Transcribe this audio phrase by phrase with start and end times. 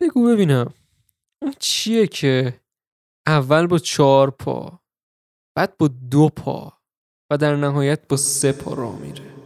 [0.00, 0.74] بگو ببینم.
[1.42, 2.60] اون چیه که
[3.26, 4.80] اول با چهار پا
[5.56, 6.78] بعد با دو پا
[7.32, 9.37] و در نهایت با سه پا را میره.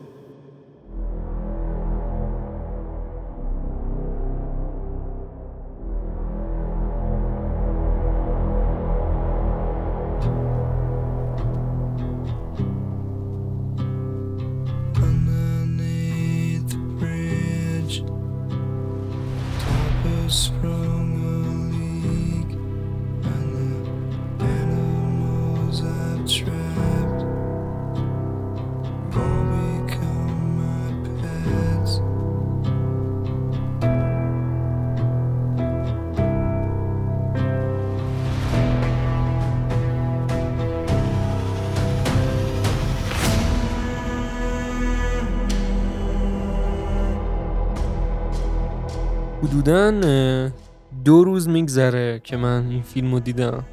[52.25, 53.65] که من این فیلم رو دیدم.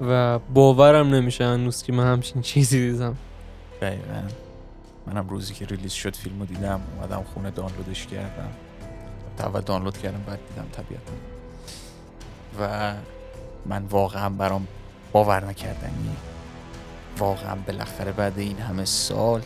[0.00, 3.16] و باورم نمیشه هنوز که من همچین چیزی دیدم.
[3.80, 4.22] دقیقا.
[5.06, 8.48] منم روزی که ریلیز شد فیلم رو دیدم اومدم خونه دانلودش کردم.
[9.38, 11.12] اول دانلود کردم بعد دیدم طبیعتا.
[12.60, 12.94] و
[13.66, 14.68] من واقعا برام
[15.12, 16.16] باور نکردنی
[17.18, 19.42] واقعا بالاخره بعد این همه سال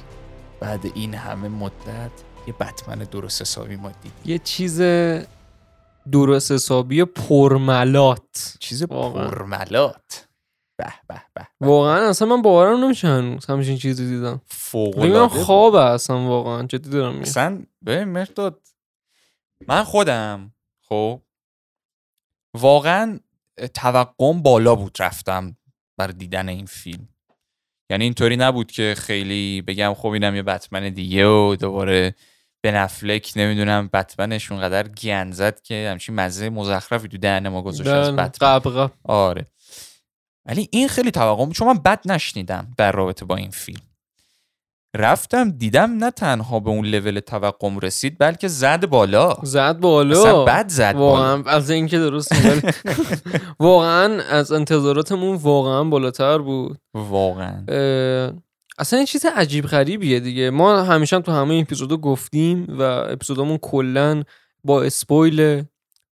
[0.61, 2.11] بعد این همه مدت
[2.47, 4.13] یه بتمن درست حسابی ما دیدیم.
[4.25, 4.81] یه چیز
[6.13, 9.29] درست حسابی پرملات چیز واقعا.
[9.29, 10.29] پرملات
[10.79, 11.47] به به به.
[11.61, 15.45] واقعا اصلا من باورم نمیشه هنوز همچین چیزی دیدم فوق العاده.
[15.45, 18.61] خوابه اصلا واقعا جدی دارم میگم اصلا ببین مرداد
[19.69, 20.53] من خودم
[20.89, 21.23] خب
[22.55, 23.21] واقعا
[23.75, 25.57] توقعم بالا بود رفتم
[25.97, 27.09] بر دیدن این فیلم
[27.91, 32.15] یعنی اینطوری نبود که خیلی بگم خب اینم یه بتمن دیگه و دوباره
[32.67, 37.91] به نفلک نمی‌دونم بتمنش اونقدر گند زد که همچین مزه مزخرفی تو دهن ما گذاشت
[37.91, 38.49] از بتمن.
[39.05, 39.47] آره.
[40.47, 41.55] ولی این خیلی توقع بود.
[41.55, 43.81] چون من بد نشنیدم در رابطه با این فیلم.
[44.97, 49.37] رفتم دیدم نه تنها به اون لول توقعم رسید بلکه زد بالا.
[49.43, 51.07] زد بالا؟ اصلا بد زد بالا.
[51.07, 52.33] واقعا از اینکه درست
[53.61, 56.79] واقعا از انتظاراتمون واقعا بالاتر بود.
[56.95, 57.65] واقعا.
[58.79, 60.51] اصلا این چیز عجیب غریبیه دیگه.
[60.51, 64.23] ما همیشه هم تو همه اپیزودا گفتیم و اپیزودامون کلا
[64.65, 65.65] با اسپویل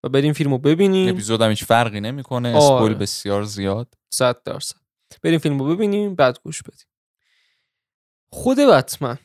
[0.04, 1.14] و بریم فیلمو ببینیم.
[1.14, 2.48] اپیزود هم هیچ فرقی نمی‌کنه.
[2.48, 2.64] آره.
[2.64, 3.94] اسپویل بسیار زیاد.
[4.10, 4.76] صد درصد.
[5.22, 6.86] بریم فیلمو ببینیم بعد گوش بدیم.
[8.32, 9.18] خود بتمن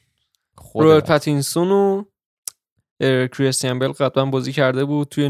[0.75, 0.99] بد.
[0.99, 2.03] پاتینسون و
[3.27, 5.29] کریستیان بیل قبلا بازی کرده بود توی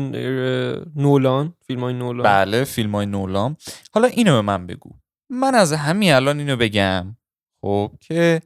[0.96, 2.24] نولان فیلم های نولان.
[2.24, 3.58] بله فیلم های نولام
[3.94, 4.92] حالا اینو به من بگو.
[5.30, 7.18] من از همین الان اینو بگم.
[7.62, 8.42] خب که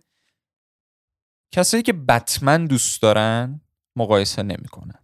[1.52, 3.62] کسایی که بتمن دوست دارن
[3.96, 5.00] مقایسه نمی‌کنن.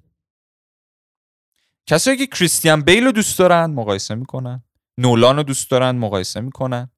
[1.90, 4.63] کسایی که کریستیان بیل رو دوست دارن مقایسه می‌کنن.
[4.97, 6.91] نولان رو دوست دارن مقایسه می‌کنن.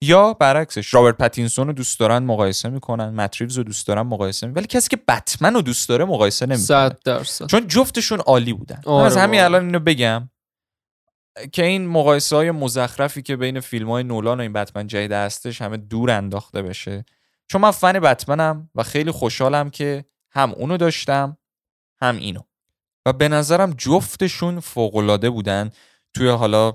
[0.00, 3.08] یا برعکسش رابرت پتینسون رو دوست دارن مقایسه می‌کنن.
[3.08, 6.66] متریوز رو دوست دارن مقایسه می‌کنن ولی کسی که بتمن رو دوست داره مقایسه نمی‌کنه.
[6.66, 7.46] صد درصد.
[7.46, 8.80] چون جفتشون عالی بودن.
[8.86, 9.44] من آره از همین واقعا.
[9.44, 10.30] الان اینو بگم.
[11.52, 15.62] که این مقایسه های مزخرفی که بین فیلم های نولان و این بتمن جدید هستش
[15.62, 17.04] همه دور انداخته بشه.
[17.48, 21.36] چون من فن بتمنم و خیلی خوشحالم که هم اونو داشتم
[22.00, 22.40] هم اینو.
[23.06, 25.70] و به نظرم جفتشون فوقالعاده بودن.
[26.14, 26.72] توی حالا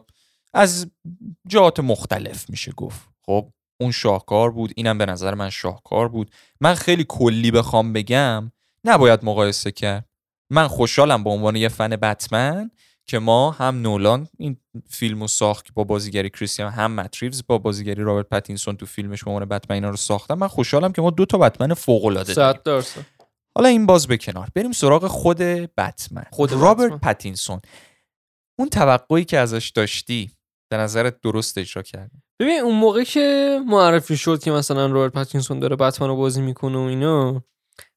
[0.53, 0.87] از
[1.47, 3.09] جهات مختلف میشه گفت.
[3.21, 6.31] خب اون شاهکار بود اینم به نظر من شاهکار بود.
[6.61, 8.51] من خیلی کلی بخوام بگم
[8.83, 10.09] نباید مقایسه کرد.
[10.49, 12.71] من خوشحالم به عنوان یه فن بتمن.
[13.09, 14.57] که ما هم نولان این
[14.89, 18.85] فیلم رو ساخت که با بازیگری کریستیان هم مت ریوز با بازیگری رابرت پتینسون تو
[18.85, 20.33] فیلمش به عنوان بتمن اینا رو ساختن.
[20.33, 22.33] من خوشحالم که ما دو تا بتمن فوق العاده
[23.55, 24.47] حالا این باز به کنار.
[24.55, 26.25] بریم سراغ خود بتمن.
[26.31, 26.99] خود رابرت بتمن.
[26.99, 27.61] پتینسون
[28.59, 30.31] اون توقعی که ازش داشتی
[30.71, 35.59] به نظرت درست اجرا کرد؟ ببین اون موقع که معرفی شد که مثلا رابرت پاتینسون
[35.59, 37.43] داره بتمن رو بازی می‌کنه و اینا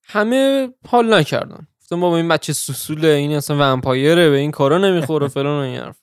[0.04, 1.66] همه حال نکردن.
[1.82, 5.80] گفتم بابا این بچه سوسوله این اصلا vampire ه به این کارا نمی‌خوره فلان این
[5.80, 5.96] حرف.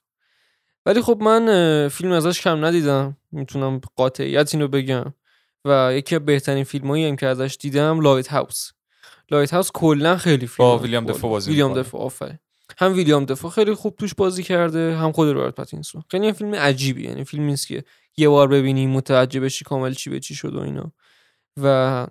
[0.85, 3.17] ولی خب من فیلم ازش کم ندیدم.
[3.31, 5.13] می‌تونم قاطعیت اینو بگم.
[5.65, 8.71] و یکی از بهترین فیلمایی هم که ازش دیدم Lighthouse
[9.31, 11.73] Lighthouse کلا خیلی فیلم با ویلیام دفو بازی ویلیام.
[11.73, 12.39] دفو آفرین.
[12.77, 16.03] هم ویلیام دفو خیلی خوب توش بازی کرده هم خود رابرت پاتینسون.
[16.11, 17.83] خیلی فیلم عجیبی یعنی فیلم نیست که
[18.17, 20.91] یه بار ببینی متوجه بشی کامل چی به چی شد و اینا.
[21.61, 22.07] و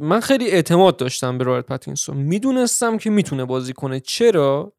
[0.00, 2.16] من خیلی اعتماد داشتم به رابرت پاتینسون.
[2.16, 4.00] می‌دونستم که می‌تونه بازی کنه.
[4.00, 4.72] چرا؟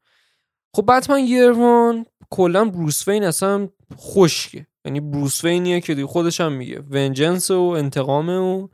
[0.75, 4.67] خب بتمن Year One کلا بروس وین اصلا خشکه.
[4.85, 6.83] یعنی بروس وینیه که دیگه خودش هم میگه.
[6.89, 8.67] vengeance و انتقامه و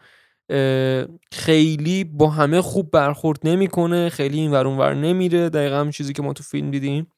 [1.31, 4.09] خیلی با همه خوب برخورد نمی‌کنه.
[4.09, 5.49] خیلی این ور ور نمیره.
[5.49, 7.11] دقیقا همین چیزی که ما تو فیلم دیدیم.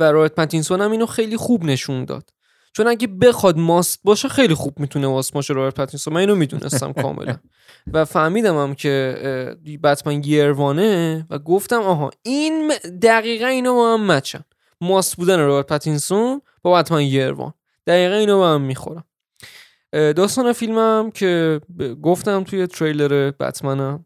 [0.00, 2.30] و رابرت پتینسون هم اینو خیلی خوب نشون داد.
[2.78, 6.92] چون اگه بخواد ماست باشه خیلی خوب می‌تونه ماست باشه رابرت پتینسون من اینو می‌دونستم
[6.92, 7.36] کاملا.
[7.92, 12.72] و فهمیدم هم که بتمن Year One ه و گفتم آها این
[13.02, 14.44] دقیقا اینو با هم match ن.
[14.80, 17.54] ماست بودن رابرت پتینسون با بتمن Year One
[17.86, 19.04] دقیقا اینو با هم می‌خورن
[19.92, 21.60] داستان فیلمم که
[22.02, 24.04] گفتم توی تریلر بتمنم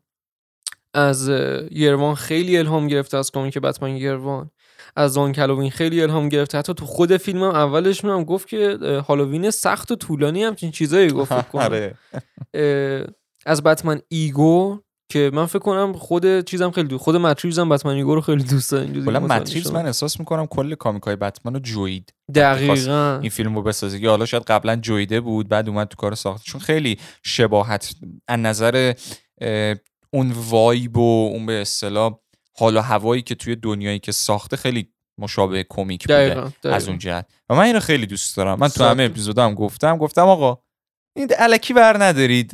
[0.94, 4.50] از اه، Year One خیلی الهام گرفته از comic بتمن Year One
[4.96, 6.58] از Long Halloween خیلی الهام گرفته.
[6.58, 8.78] حتی تو خود فیلمم اولش میام گفت که
[9.08, 11.32] هالووین سخت و طولانی همچین چیزایی گفت.
[11.54, 11.94] آره.
[13.46, 14.78] از بتمن Ego
[15.08, 18.20] که من فکر کنم خود چیزم خیلی دو خود مت ریوز هم بتمن Ego رو
[18.20, 19.72] خیلی دوست اینجوری کلا شدم.
[19.74, 22.14] من احساس می‌کنم کل کامیک های بتمن رو جوید.
[22.34, 23.18] دقیقا.
[23.20, 24.00] این فیلم رو بسازه.
[24.00, 27.94] که حالا شاید قبلا جویده بود بعد اومد تو کار ساخت چون خیلی شباهت
[28.28, 28.94] از نظر
[30.10, 32.18] اون وایب و اون به اصطلاح
[32.58, 34.88] حال و هوایی که توی دنیایی که ساخته خیلی
[35.18, 36.76] مشابه کمیک بوده دقیقا, دقیقا.
[36.76, 38.84] از اون جهت و من اینو خیلی دوست دارم من تو.
[38.84, 40.58] همه اپیزودام گفتم گفتم آقا
[41.16, 42.50] این الکی بر ندارید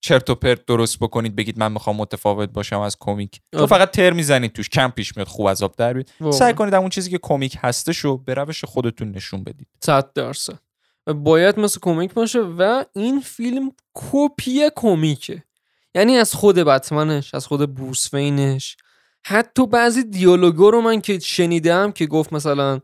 [0.00, 3.66] چرت و پرت درست بکنید بگید من می‌خوام متفاوت باشم از کمیک تو آره.
[3.66, 6.38] فقط تر می‌زنید توش کم پیش میاد خوب آب در بیاد واقعا.
[6.38, 10.58] سعی کنید اون چیزی که کمیک هستش رو به روش خودتون نشون بدید صد درصد
[11.06, 15.42] و باید مثل کمیک باشه و این فیلم کپی کمیکه
[15.94, 18.76] یعنی از خود بتمنش از خود بروس وینش
[19.28, 22.80] حتی بعضی دیالوگا رو من که شنیدم که گفت مثلا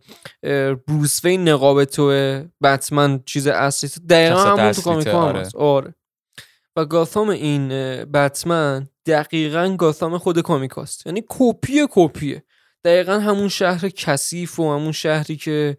[0.89, 5.41] بروس وین نقاب توه بتمن چیز اصلی دقیقا شخصیت همون تو کامیک هم آره.
[5.41, 5.95] هست آره.
[6.77, 7.69] و گاثام این
[8.05, 12.45] بتمن دقیقا گاثام خود کامیک هست یعنی کپی کپیه.
[12.85, 15.77] دقیقا همون شهر کثیف و همون شهری که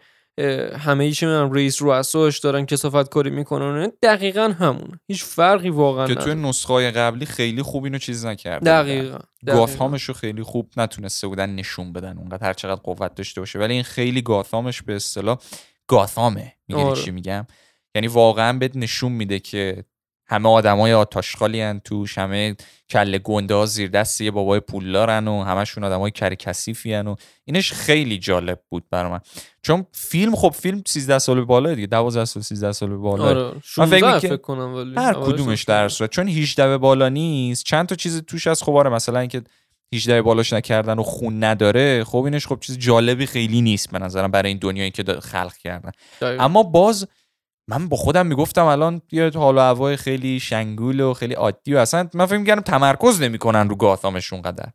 [0.78, 5.00] همه ایش می‌دونم رئیس رؤساش دارن کسافت کاری می‌کنن دقیقا همون.
[5.08, 6.36] هیچ فرقی واقعا که توی.
[6.36, 9.60] نسخه های قبلی خیلی خوب اینو چیز نکرده دقیقا دقیقاً.
[9.60, 12.18] گاثامش رو خیلی خوب نتونسته بودن نشون بدن.
[12.18, 13.60] اونقدر هر چقدر قوت داشته باشه.
[13.60, 15.38] ولی این خیلی گاثامش به اصطلاح
[15.88, 17.02] گاثامه می‌دونی آره.
[17.02, 17.48] چی میگم؟
[17.96, 19.84] یعنی واقعا بهت نشون میده که
[20.28, 22.56] همه آدمای آتاشخالی هن توش همه
[22.90, 27.16] کله گنده زیر دست یه بابای پولدارن و همشون آدمای کر کثیفی هن و
[27.46, 29.20] اینش خیلی جالب بود برای من.
[29.62, 33.24] چون فیلم خب فیلم 13 سال به بالا دیگه 12 سال 13 سال به بالا.
[33.24, 36.10] آره فکر 16 می‌کنم- فکر کنم ولی هر کدومش در صورت.
[36.12, 37.66] چون 18 به بالا نیست.
[37.66, 39.42] چند تا چیز توش از خب آره مثلا اینکه
[39.94, 42.04] 18 به بالاش نکردن و خون نداره.
[42.04, 45.92] خب اینش خب چیز جالبی خیلی نیست به نظرم برای این دنیایی که خلق کردن.
[46.22, 46.44] دقیقاً.
[46.44, 47.08] اما باز
[47.68, 51.78] من با خودم می‌گفتم الان یه حال و هوای خیلی شنگول و خیلی عادی و
[51.78, 54.70] اصلا من فکر می‌کردم تمرکز نمی‌کنن رو گاثامشون قدر.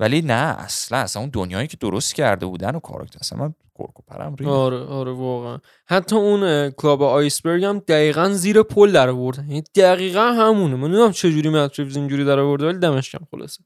[0.00, 4.00] ولی نه اصلا اصلا اون دنیایی که درست کرده بودن و کاراکتر اصلا من کرک
[4.00, 4.50] و پرم ریخت.
[4.50, 5.58] آره آره واقعا.
[5.86, 10.74] حتی اون کلاب آیسبرگ هم دقیقا زیر پل در آوردن یعنی دقیقا همونه.
[10.74, 13.64] من نمی‌دونم چجوری ماتریوز اینجوری در آورده ولی دمش کم خلاصه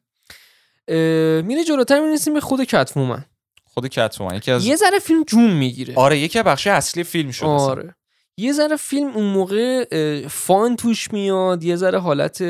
[1.42, 3.24] میره جلوتر می‌رسیم به خود کتومن
[3.64, 5.94] خود کتومن یکی از یه ذره فیلم جون می‌گیره.
[5.96, 7.66] آره یکی بخش اصلی فیلم شد اصلا.
[7.66, 7.94] آره.
[8.38, 9.84] یه ذره فیلم اون موقع
[10.28, 12.42] فان توش میاد یه ذره حالت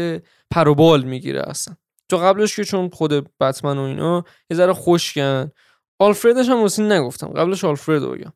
[0.51, 1.77] پروبال می‌گیره اصلا.
[2.09, 5.51] تو قبلش که چون خود بتمن و اینا یه ذره خوشگن
[5.99, 7.29] آلفردش هم راستی نگفتم.
[7.29, 8.33] قبلش آلفرد رو بگم.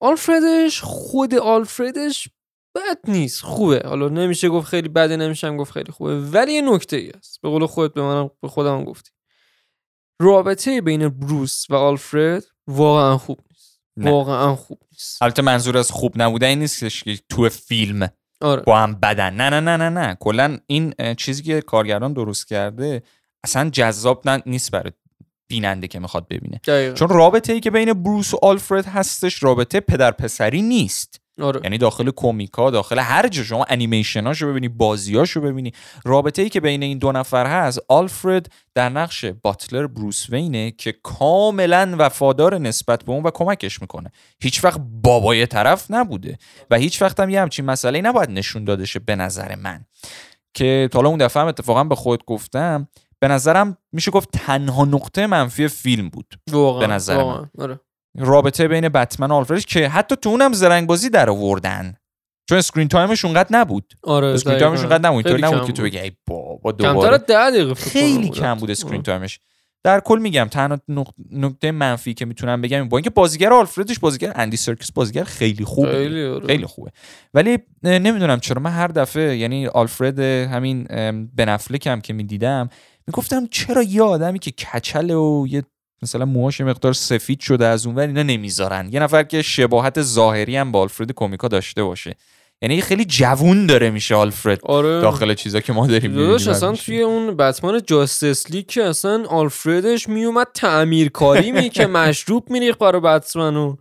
[0.00, 2.28] آلفردش خود آلفردش
[2.74, 3.42] بد نیست.
[3.42, 3.82] خوبه.
[3.84, 6.20] حالا نمیشه گفت خیلی بده نمیشه هم گفت خیلی خوبه.
[6.20, 7.40] ولی یه نکته ای هست.
[7.42, 9.10] به قول خودت به منم به خودم گفتی.
[10.22, 13.40] رابطه بین بروس و آلفرد واقعا خوب.
[14.00, 14.10] نه.
[14.10, 15.22] واقعا خوب نیست.
[15.22, 18.08] البته منظور از خوب نبودن این نیست که تو فیلم
[18.40, 18.62] آره.
[18.62, 19.34] با هم بدن.
[19.34, 20.16] نه نه نه نه نه.
[20.20, 23.02] کلا این چیزی که کارگردان درست کرده
[23.44, 24.92] اصلا جذاب نیست برای
[25.48, 26.60] بیننده که می‌خواد ببینه.
[26.66, 26.94] دقیقاً.
[26.94, 31.19] چون رابطه ای که بین بروس و آلفرد هستش رابطه پدر پسری نیست.
[31.42, 31.60] آره.
[31.64, 33.42] یعنی داخل کمیکا داخل هر جا.
[33.42, 35.72] شما انیمیشناشو ببینی بازیاشو ببینی.
[36.04, 40.92] رابطه ای که بین این دو نفر هست آلفرد در نقش باتلر بروس وینه که
[41.02, 44.10] کاملا وفادار نسبت به اون و کمکش می‌کنه.
[44.42, 46.38] هیچ وقت بابای طرف نبوده
[46.70, 49.84] و هیچ وقت هم یه همچین مسئله نباید نشون داده شه به نظر من.
[50.54, 54.84] که تا حالا اون دفعه هم اتفاقا به خود گفتم به نظرم میشه گفت تنها
[54.84, 56.34] نقطه منفی فیلم بود.
[56.50, 57.50] واقعا به نظر من.
[57.58, 57.80] آره.
[58.18, 61.94] رابطه بین بتمن و آلفرد که حتی تو اونم زرنگ بازی در آوردن
[62.48, 64.58] چون screen time ش اونقدر نبود آره screen.
[64.58, 65.82] time ش اونقدر نبود خیلی اینطوری نبود که تو.
[65.82, 68.28] بگی ای بابا کمتر دوباره دقیقه خیلی.
[68.28, 69.02] کم بود screen.
[69.02, 69.40] time ش
[69.84, 74.32] در کل میگم تنها نق- نکته منفی که می‌تونم بگم با اینکه بازیگر آلفردش بازیگر
[74.34, 76.46] اندی سرکس بازیگر خیلی خوبه خیلی آره.
[76.46, 76.90] خیلی خوبه
[77.34, 82.68] ولی نمی‌دونم چرا من هر دفعه یعنی آلفرد همین ام، بن افلک هم که می‌دیدم
[83.06, 85.62] می‌گفتم چرا یه آدمی که کچله و یه
[86.02, 88.88] مثلا موهاش یه مقدار سفید شده از اون اینا نمی‌ذارن.
[88.92, 92.16] یه نفر که شباهت ظاهری هم با آلفرد کمیکا داشته باشه.
[92.62, 95.00] یعنی خیلی جوون داره میشه آلفرد آره.
[95.00, 96.82] داخل چیزا که ما داریم داداش اصلا ازش.
[96.82, 103.56] توی اون بتمن Justice League که اصلا آلفردش میومد تعمیرکاری می‌کرد مشروب میریخت برای بتمن
[103.56, 103.76] و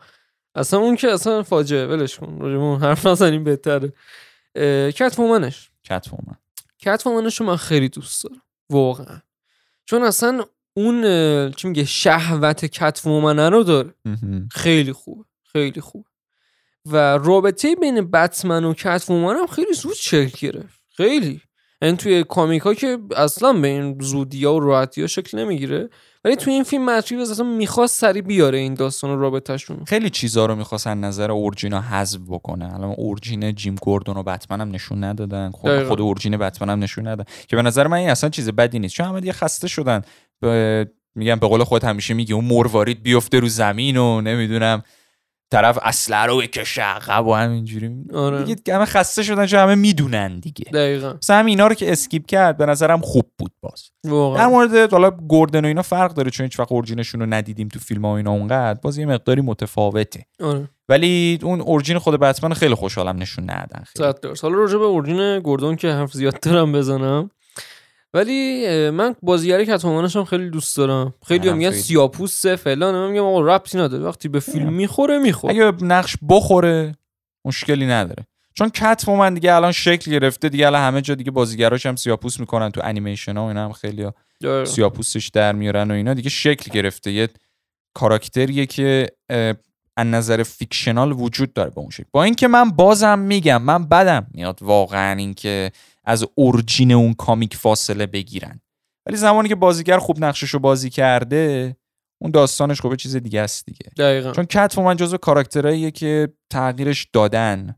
[0.55, 1.87] اصلا اون که اصلا فاجعه.
[1.87, 3.93] ولش کن اون حرف نزنیم بهتره.
[4.55, 6.37] اه، کت وومنش کتومن
[6.79, 9.21] کت وومنش رو من خیلی دوست دارم واقعا.
[9.85, 10.43] چون اصلا
[10.79, 13.93] اون چی میگه شهوت کت وومنه رو داره.
[14.51, 16.09] خیلی خوبه خیلی خوبه.
[16.85, 20.81] و رابطه بین بتمن و کت وومن هم خیلی زود شکل گرفت.
[20.97, 21.41] خیلی.
[21.81, 25.89] این توی کامیک ها که اصلا به این زودی ها و راحتی ها شکل نمی‌گیره.
[26.23, 30.45] ولی توی این فیلم متریوز اصلا می‌خواست سری بیاره این داستان و رابطهشون خیلی چیزا
[30.45, 32.73] رو می‌خواستن نظر اورجینا حذف بکنه.
[32.73, 35.51] الان اورجین جیم گوردون و بتمن هم نشون ندادن.
[35.51, 35.89] خود دقیقا.
[35.89, 37.29] خود اورجین بتمن هم نشون ندادن.
[37.47, 38.95] که به نظر من این اصلا چیز بدی نیست.
[38.95, 40.01] چون همه دیگه خسته شدن.
[41.15, 44.81] میگم به قول خود همیشه میگی اون مروارید بیفته رو زمین و نمی‌دونم
[45.51, 47.89] طرف اسلحه رو بکشه عقب و همینجوری.
[48.13, 48.43] آره.
[48.43, 50.65] دیگه همه خسته شدن چون همه می‌دونن دیگه.
[50.73, 51.13] دقیقا.
[51.13, 53.83] مثلا اینا رو که اسکیپ کرد به نظرم خوب بود باز.
[54.03, 57.67] در واقعا مورد حالا گوردن و اینا فرق داره چون هیچ وقت اورجینشون رو ندیدیم
[57.67, 58.79] تو فیلم ها و اینا اونقدر.
[58.81, 60.25] باز یه مقداری متفاوته.
[60.39, 60.69] آره.
[60.89, 64.13] ولی اون اورجین خود بتمن خیلی خوشحالم نشون ندادن خیلی.
[64.41, 67.31] حالا راجع به اورجین گوردون که حرف زیاد دارم بزنم.
[68.13, 71.13] ولی من بازیگر کت وومنش هم خیلی دوست دارم.
[71.27, 71.81] خیلی هم میگن خیلی.
[71.81, 74.03] سیاپوسته فلان من میگم آقا ربطی نداره.
[74.03, 75.53] وقتی به فیلم می‌خوره می‌خوره.
[75.53, 76.95] اگه نقش بخوره
[77.45, 78.25] مشکلی نداره.
[78.53, 82.39] چون کت وومن دیگه الان شکل گرفته دیگه الان همه جا دیگه بازیگراش هم سیاپوس
[82.39, 84.07] می‌کنن تو انیمیشن ها و اینا هم خیلی
[84.43, 84.65] آره.
[84.65, 86.13] سیاپوسش در میارن و اینا.
[86.13, 87.11] دیگه شکل گرفته.
[87.11, 87.29] یه
[87.93, 89.07] کاراکتریه که
[89.97, 92.07] از نظر fictional وجود داره به اون شکل.
[92.11, 95.71] با اینکه من بازم میگم من بدم میاد واقعا اینکه
[96.03, 98.61] از اورجین اون کامیک فاصله بگیرن.
[99.05, 101.75] ولی زمانی که بازیگر خوب نقشش رو بازی کرده
[102.21, 103.91] اون داستانش خب یه چیز دیگه است دیگه.
[103.97, 104.31] دقیقا.
[104.31, 107.75] چون کت من جزو کاراکترهاییه که تغییرش دادن.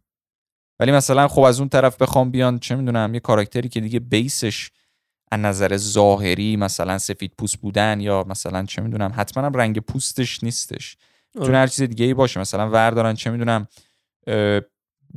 [0.80, 4.72] ولی مثلا خب از اون طرف بخوام بیان چه می‌دونم یه کاراکتری که دیگه بیسش
[5.32, 10.44] از نظر ظاهری مثلا سفید پوست بودن یا مثلا چه می‌دونم حتما هم رنگ پوستش
[10.44, 10.98] نیستش.
[11.34, 11.58] چون آره.
[11.58, 13.68] هر چیز دیگه ای باشه مثلا وردارن چه می‌دونم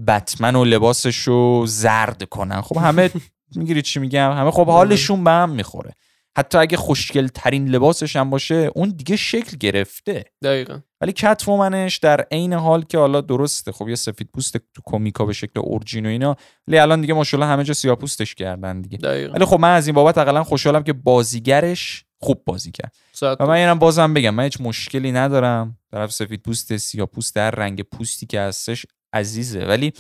[0.07, 2.61] بتمن و لباسش رو زرد کنن.
[2.61, 3.11] خب همه
[3.57, 5.93] می‌گیری چی میگم؟ همه خب حالشون به هم می‌خوره.
[6.37, 10.25] حتی اگه خوشگل ترین لباسش هم باشه اون دیگه شکل گرفته.
[10.43, 10.81] دقیقا.
[11.01, 13.73] ولی کت وومنش در عین حال که حالا درسته.
[13.73, 16.37] خب یه سفید پوست تو کمیکا به شکل اورجین و اینا
[16.69, 18.99] ولی الان دیگه ماشاءالله همه جا سیاه پوستش کردن دیگه.
[18.99, 19.33] دقیقا.
[19.33, 22.95] ولی خب من از این بابت اقلا خوشحالم که بازیگرش خوب بازی کرد.
[23.23, 25.79] و من اینم بازم بگم من هیچ مشکلی ندارم.
[25.91, 29.65] طرف سفید پوست سیاه پوست در رنگ پوستی که هستش عزیزه.
[29.65, 29.93] ولی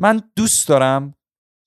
[0.00, 1.14] من دوست دارم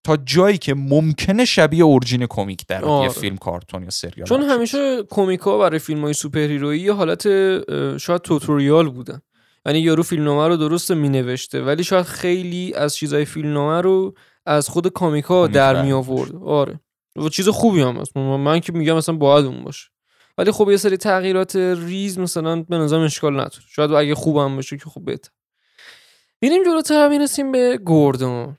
[0.03, 3.09] تا جایی که ممکنه شبیه origin کمیک دربیاد آره.
[3.09, 4.41] فیلم کارتون یا سریال چون.
[4.41, 7.27] همیشه کمیکا برای فیلم های superhero یی یه حالت
[7.97, 9.21] شاید tutorial بودن
[9.65, 14.13] یعنی یارو فیلمنامه رو درست می نوشته ولی شاید خیلی از چیزای فیلمنامه رو
[14.45, 16.79] از خود comic ا comic در می آورد آره.
[17.15, 18.17] و چیز خوبی هم هست.
[18.17, 19.89] من که میگم مثلا باید اون باشه.
[20.37, 23.63] ولی خب یه سری تغییرات ریز مثلا به نظرم اشکال نداره.
[23.69, 25.29] شاید اگه خوب هم باشه که خب بهتر.
[26.41, 28.57] میریم جلوتر می‌رسیم به گوردون.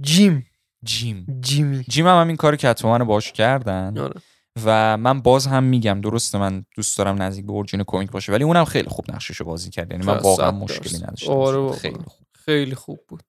[0.00, 0.46] جیم.
[0.84, 1.40] جیم.
[1.40, 1.84] جیمی.
[1.88, 3.98] جیم هم, هم این کار کتومن رو باش کردن.
[3.98, 4.20] آره.
[4.64, 8.44] و من باز هم میگم درسته من دوست دارم نزدیک به اورجین کمیک باشه ولی
[8.44, 9.90] اونم خیلی خوب نقشش بازی کرد.
[9.90, 10.50] یعنی من واقعا.
[10.50, 11.32] مشکلی نداشتم.
[11.32, 11.72] آره.
[11.72, 12.26] خیلی خوب.
[12.44, 13.22] خیلی خوب بود.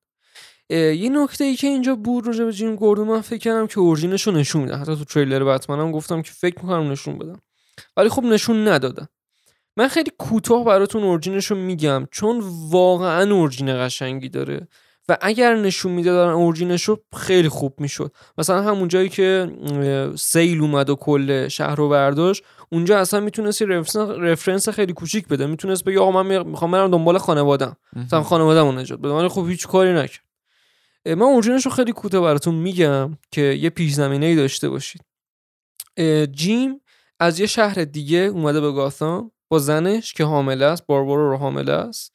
[0.69, 4.27] یه نکته ای که اینجا بود راجع به جیم گوردون من فکر کردم که اورجینش
[4.27, 7.41] رو نشون میدن حتی تو تریلر بتمن هم گفتم که فکر می‌کنم نشون بدم.
[7.97, 9.07] ولی خب نشون ندادن.
[9.77, 14.67] من خیلی کوتاه براتون اورجینش رو میگم چون واقعا اورجین قشنگی داره.
[15.09, 18.11] و اگر نشون می‌دادن اورجینش رو خیلی خوب می‌شد.
[18.37, 19.51] مثلا همون جایی که
[20.17, 25.45] سیل اومد و کل شهر رو برداشت اونجا اصلا می‌تونست یه رفرنس- خیلی کوچیک بده.
[25.45, 29.09] می‌تونست بگه آقا من می‌خوام برم دنبال خانوادم مثلا خانواده‌مو نجات بده.
[29.09, 30.23] ولی خب هیچ کاری نکرد.
[31.05, 35.01] من اورجینش رو خیلی کوتاه براتون میگم که یه پیش زمینه ای داشته باشید.
[36.31, 36.81] جیم
[37.19, 41.71] از یه شهر دیگه اومده به گاثام با زنش که حامله است باربارا رو حامله
[41.71, 42.13] است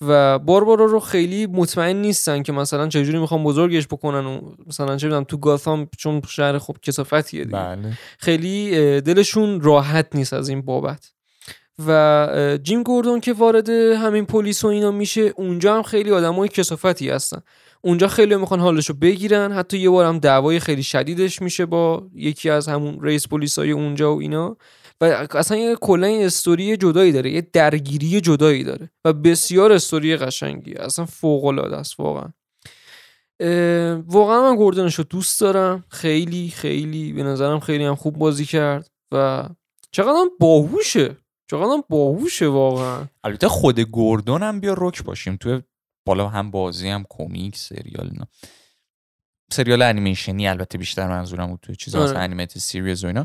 [0.00, 5.06] و باربارا رو خیلی مطمئن نیستن که مثلا چجوری می‌خوان بزرگش بکنن و مثلا چه
[5.06, 7.56] می‌دونم تو گاثام چون شهر خب کسافتیه دیگه.
[7.56, 7.98] بله.
[8.18, 11.12] خیلی دلشون راحت نیست از این بابت.
[11.86, 17.10] و جیم گوردون که وارد همین پلیس و اینا میشه اونجا هم خیلی آدمای کسافتی
[17.10, 17.40] هستن.
[17.80, 22.50] اونجا خیلی می‌خوان حالشو بگیرن حتی یه بار هم دعوای خیلی شدیدش میشه با یکی
[22.50, 24.56] از همون رئیس پلیسای اونجا و اینا.
[25.00, 30.16] و اصلا یه کلا یه استوری جدایی داره یه درگیری جدایی داره و بسیار استوری
[30.16, 32.32] قشنگی اصلا فوق العاده است واقعا.
[34.06, 38.90] واقعا من گوردنش رو دوست دارم خیلی خیلی به نظرم خیلی هم خوب بازی کرد
[39.12, 39.48] و
[39.90, 41.16] چقدر هم باهوشه
[41.50, 43.06] چقدر هم باهوشه واقعا.
[43.24, 45.60] البته خود گوردون هم بیا رک باشیم تو
[46.06, 48.26] بالا هم بازی هم کمیک سریال اینا.
[49.52, 52.10] سریال انیمیشنی البته بیشتر منظورم بود توی چیزا آره.
[52.10, 53.24] مثلا animated series و اینا.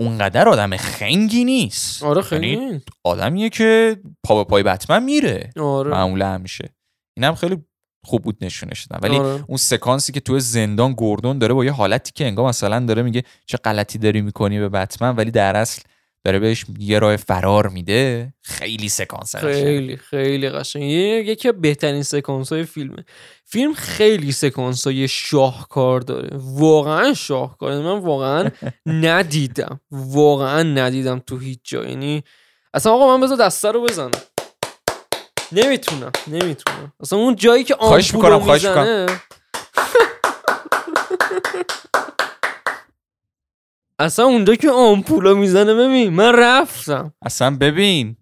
[0.00, 2.02] اونقدر آدم خنگی نیست.
[2.02, 5.50] آره خیلی یعنی آدمیه که پا به پای بتمن میره.
[5.60, 5.90] آره.
[5.90, 6.68] معمولا همیشه
[7.16, 7.64] اینم خیلی
[8.04, 9.08] خوب بود نشونش دادن.
[9.08, 9.44] ولی آره.
[9.48, 13.22] اون سکانسی که تو زندان گوردون داره با یه حالتی که انگار مثلا داره میگه
[13.46, 15.82] چه غلطی داری می‌کنی به بتمن ولی در اصل
[16.24, 19.36] داره بهش یه راه فرار میده خیلی سکانس.
[19.36, 20.82] خیلی خیلی قشنگ.
[20.82, 23.04] یکی از بهترین سکانس های فیلمه.
[23.44, 26.30] فیلم خیلی سکانس های شاهکار داره.
[26.34, 27.72] واقعا شاهکار.
[27.72, 28.50] یعنی من واقعا
[28.86, 29.80] ندیدم.
[29.90, 31.84] واقعا ندیدم تو هیچ جا.
[31.84, 32.24] یعنی
[32.74, 34.10] اصلا آقا من بذار دسته رو بزنم.
[35.52, 36.92] نمی‌تونم نمی‌تونم.
[37.00, 39.06] اصلا اون جایی که آمپول رو می‌زنه
[44.00, 47.14] اصلا اونجا که آمپولا می‌زنه ببین من رفتم.
[47.22, 48.16] اصلا ببین.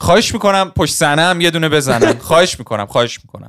[0.00, 2.18] خواهش می‌کنم پشت صحنه هم یه دونه بزنن.
[2.28, 3.48] خواهش می‌کنم خواهش می‌کنم.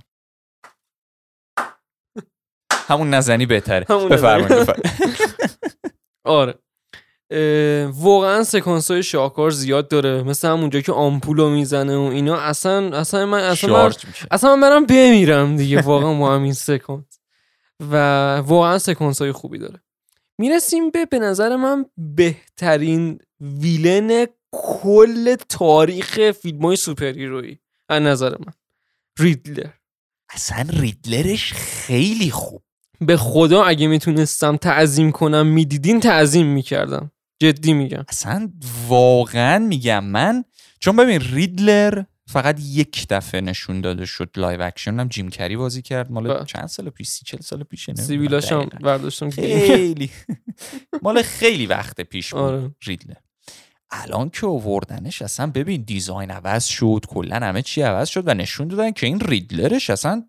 [2.88, 3.86] همون نزنی بهتره.
[3.86, 4.70] بفرمایید.
[6.26, 6.60] آره.
[7.94, 10.24] واقعا سکانس های شاهکار زیاد داره.
[10.24, 12.36] مثل همونجا که آمپولو می‌زنه و اینا.
[12.38, 13.94] اصلا اصلا من اصلا من,
[14.32, 15.82] اصلا من برم بمیرم دیگه.
[15.82, 17.20] واقعا با همین سکانس.
[17.92, 17.96] و
[18.38, 19.80] واقعا سکانس های خوبی داره.
[20.38, 28.30] می‌رسیم به به نظر من بهترین villain کل تاریخ فیلم های superhero یی از نظر
[28.30, 28.54] من.
[29.20, 29.70] ریدلر.
[30.30, 32.64] اصلا ریدلرش خیلی خوب.
[33.02, 37.12] به خدا اگه می‌تونستم تعظیم کنم می‌دیدین تعظیم می‌کردم.
[37.40, 38.06] جدی میگم.
[38.08, 38.52] اصلا
[38.88, 40.44] واقعا میگم من
[40.80, 45.00] چون ببین ریدلر فقط یک دفعه نشون داده شد live action.
[45.00, 46.12] هم جیم کری بازی کرد.
[46.12, 46.46] مال بله.
[46.46, 48.08] چند سال پیش؟ سی چل سال پیشه نمی‌دونم.
[48.08, 48.66] سیبیلاش هم.
[48.66, 50.10] برداشتم خیلی.
[51.02, 52.42] مال خیلی وقت پیش بود.
[52.42, 52.72] آره.
[52.84, 53.16] ریدلر
[53.92, 57.02] الان که آوردنش اصلا ببین design عوض شد.
[57.08, 60.24] کلا همه چی عوض شد و نشون دادن که این ریدلرش اصلا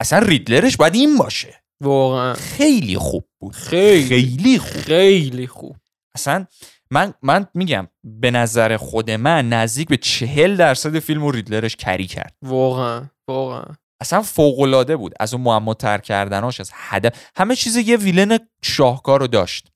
[0.00, 1.62] اصلا ریدلرش باید این باشه.
[1.80, 2.34] واقعا.
[2.34, 3.54] خیلی خوب بود.
[3.54, 4.08] خیلی.
[4.08, 4.82] خیلی خوب.
[4.82, 5.76] خیلی خوب.
[6.14, 6.46] اصلا
[6.92, 12.06] من من میگم به نظر خود من نزدیک به چهل درصد فیلم و ریدلرش کری
[12.06, 12.34] کرد.
[12.42, 13.64] واقعا واقعا.
[14.00, 15.14] اصلا فوق بود.
[15.20, 17.30] از اون معما تر کردناش از هدف.
[17.36, 19.68] همه چیز یه ویلن شاهکار رو داشت.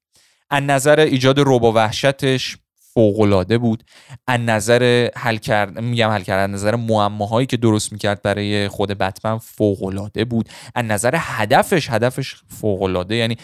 [0.50, 2.56] از نظر ایجاد روبا وحشتش
[2.96, 3.84] فوق بود.
[4.26, 8.90] از نظر حل کرد میگم حل کرد از نظر معماهایی که درست می‌کرد برای خود
[8.90, 10.48] بتمن فوق بود.
[10.74, 13.36] از نظر هدفش هدفش فوق یعنی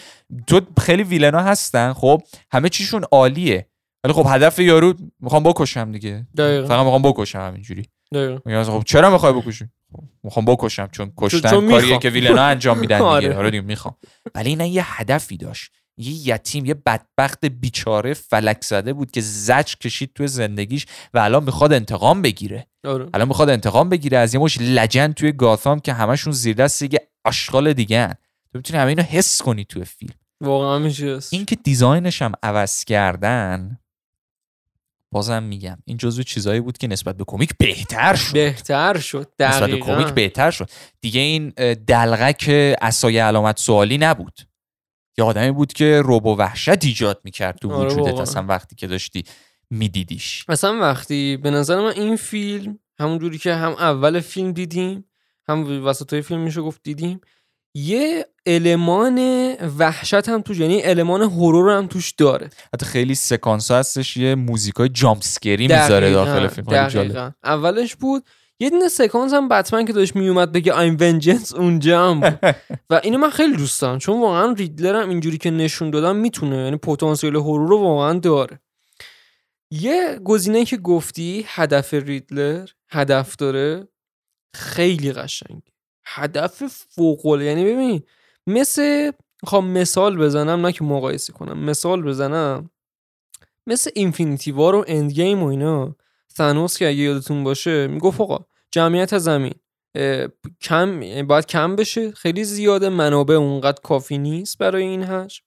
[0.47, 3.67] تو خیلی ویلنا هستن خب همه چیشون عالیه.
[4.03, 6.27] ولی خب هدف یارو می‌خوام بکشم دیگه.
[6.37, 6.67] دقیقا.
[6.67, 7.85] فقط می‌خوام بکشم همینجوری.
[8.13, 8.63] دقیقا.
[8.63, 9.65] خب چرا می‌خوای بکشی؟
[10.23, 11.99] می‌خوام بکشم چون کشتن چون کاریه.
[11.99, 13.07] که ویلنا انجام میدن دیگه.
[13.07, 13.35] آره.
[13.35, 13.95] آره دیگه می‌خوام.
[14.35, 15.71] ولی این یه هدفی داشت.
[15.97, 21.43] یه یتیم یه بدبخت بیچاره فلک زده بود که زجر کشید توی زندگیش و الان
[21.43, 22.67] می‌خواد انتقام بگیره.
[22.85, 23.09] آره.
[23.13, 24.17] الان می‌خواد انتقام بگیره.
[24.17, 28.13] از یه مش لجن توی گاثام که همشون زیر دست یه آشغال دیگه هن.
[28.51, 30.13] تو می‌تونی همه اینو حس کنی توی فیلم.
[30.41, 33.79] واقعا میشه این که دیزاینش هم عوض کردن
[35.11, 38.33] بازم میگم این جزو چیزایی بود که نسبت به کمیک بهتر شد.
[38.33, 39.95] بهتر شد نسبت به دقیقا.
[39.95, 40.69] کمیک بهتر شد.
[41.01, 41.49] دیگه این
[41.87, 44.39] دلغک اسای علامت سوالی نبود.
[45.17, 48.19] یه آدمی بود که روب و وحشت ایجاد می‌کرد تو آره وجودت.
[48.19, 49.23] اصلا وقتی که داشتی
[49.69, 55.05] میدیدیش اصلا وقتی به نظر من این فیلم همون جوری که هم اول فیلم دیدیم
[55.47, 57.21] هم وسط های فیلم میشه گفت دیدیم
[57.75, 59.19] یه المان
[59.77, 64.89] وحشت هم توش یعنی المان هورور هم توش داره حتی خیلی سکانس هستش یه موزیکای
[64.89, 66.67] جامپسکری می‌ذاره داخل فیلم.
[66.67, 67.31] دقیقاً.
[67.43, 68.23] اولش بود
[68.59, 72.39] یه دونه سکانس هم بتمن که داشت میومد بگه I'm vengeance اونجا هم بود.
[72.89, 73.99] و اینو من خیلی دوست دارم.
[73.99, 76.57] چون واقعا ریدلر هم اینجوری که نشون دادم می‌تونه.
[76.57, 78.59] یعنی پتانسیل هورور رو واقعا داره.
[79.71, 83.87] یه گزینه که گفتی هدف ریدلر هدف داره
[84.55, 85.61] خیلی قشنگ
[86.05, 88.03] هدف فوق یعنی ببین
[88.47, 89.11] مثل
[89.43, 92.69] می‌خوام مثال بزنم نه که مقایسه کنم مثال بزنم.
[93.67, 95.95] مثل Infinity War و Endgame و اینا.
[96.37, 99.53] ثانوس که اگه یادتون باشه می‌گفت آقا جمعیت زمین
[100.61, 105.43] کم باید کم بشه خیلی زیاده منابع اونقدر کافی نیست برای این حجم.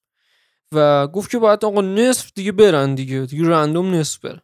[0.73, 4.41] و گفت که باید آقا نصف دیگه برن دیگه دیگه random نصف برن.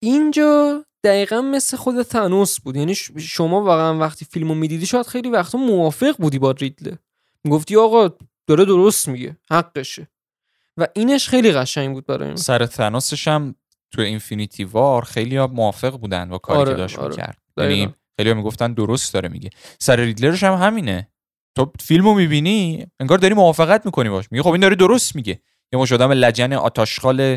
[0.00, 2.76] اینجا دقیقا مثل خود ثانوس بود.
[2.76, 6.96] یعنی شما واقعا وقتی فیلمو می‌دیدی شاید خیلی وقتا موافق بودی با ریدلر
[7.44, 8.10] می‌گفتی آقا
[8.46, 10.08] داره درست میگه حقشه.
[10.76, 12.36] و اینش خیلی قشنگ بود برای من.
[12.36, 13.54] سر تناسش هم
[13.90, 17.08] تو اینفینیتی وار خیلی ها موافق بودن با کاری آره، که داشت آره.
[17.08, 17.38] می‌کرد.
[17.56, 19.50] یعنی خیلی ها می‌گفتن درست داره میگه.
[19.78, 21.08] سر ریدلرش هم همینه.
[21.56, 24.28] تو فیلمو می‌بینی انگار داری موافقت می‌کنی باش.
[24.30, 25.40] میگه خب این داره درست میگه.
[25.72, 27.36] یه مشت آدم لجن آت‌آشغال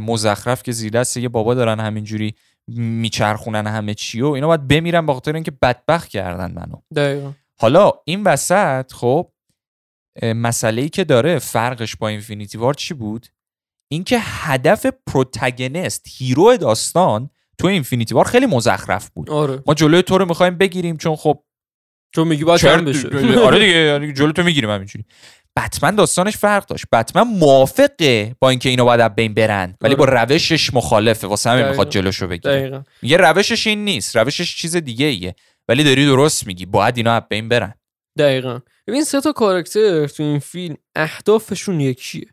[0.00, 2.34] مزخرف که زیر دست یه بابا دارن همینجوری
[2.68, 6.76] میچرخونن همه چی و اینا باید بمیرن به خاطر اینکه بدبخت کردن منو.
[6.96, 7.32] دقیقا.
[7.58, 9.30] حالا این وسط خب
[10.22, 13.26] مسئله ای که داره فرقش با Infinity War چی بود؟
[13.94, 19.30] اینکه هدف protagonist hero داستان تو Infinity War خیلی مزخرف بود.
[19.30, 19.62] آره.
[19.66, 21.44] ما جلوی تو رو می‌خوایم بگیریم چون خب
[22.14, 23.08] چون میگی باید بشه.
[23.38, 25.04] آره دیگه یعنی جلو تو می‌گیریم همینجوری.
[25.56, 26.84] بتمن داستانش فرق داشت.
[26.92, 30.24] بتمن موافقه با اینکه اینا باید از بین برن ولی با آره.
[30.24, 31.26] روشش مخالفه.
[31.26, 31.90] واسه همین می‌خواد.
[31.90, 32.84] جلوشو بگیره.
[33.02, 34.16] میگه روشش این نیست.
[34.16, 35.34] روشش چیز دیگه ایه.
[35.68, 36.66] ولی داری درست میگی.
[36.66, 37.74] باید اینا از بین برن.
[38.18, 38.60] دقیقا.
[38.86, 42.26] ببین سه تا کاراکتر تو این فیلم اهدافشون یکیه.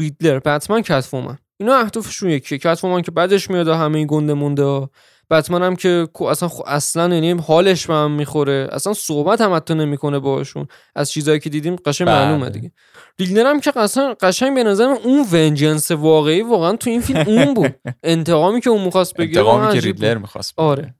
[0.00, 2.58] ریدلر بتمن کتفومن اینا اهدافشون یکیه.
[2.58, 4.90] کتفومن که بعدش میاد همه این گنده مونده ها
[5.30, 8.68] بتمن هم که اصلا خو اصلا یعنی حالش به هم می‌خوره.
[8.72, 10.66] اصلا صحبت هم حتی نمی‌کنه باهاشون.
[10.94, 12.16] از چیزایی که دیدیم قشنگ بله.
[12.16, 12.72] معلومه دیگه.
[13.18, 17.54] ریدلر هم که اصلا قشنگ به نظر اون vengeance واقعی واقعا تو این فیلم اون
[17.54, 17.74] بود.
[18.02, 19.80] انتقامی که اون می‌خواست بگیره انتقامی که.
[19.80, 20.94] ریدلر می‌خواست آره.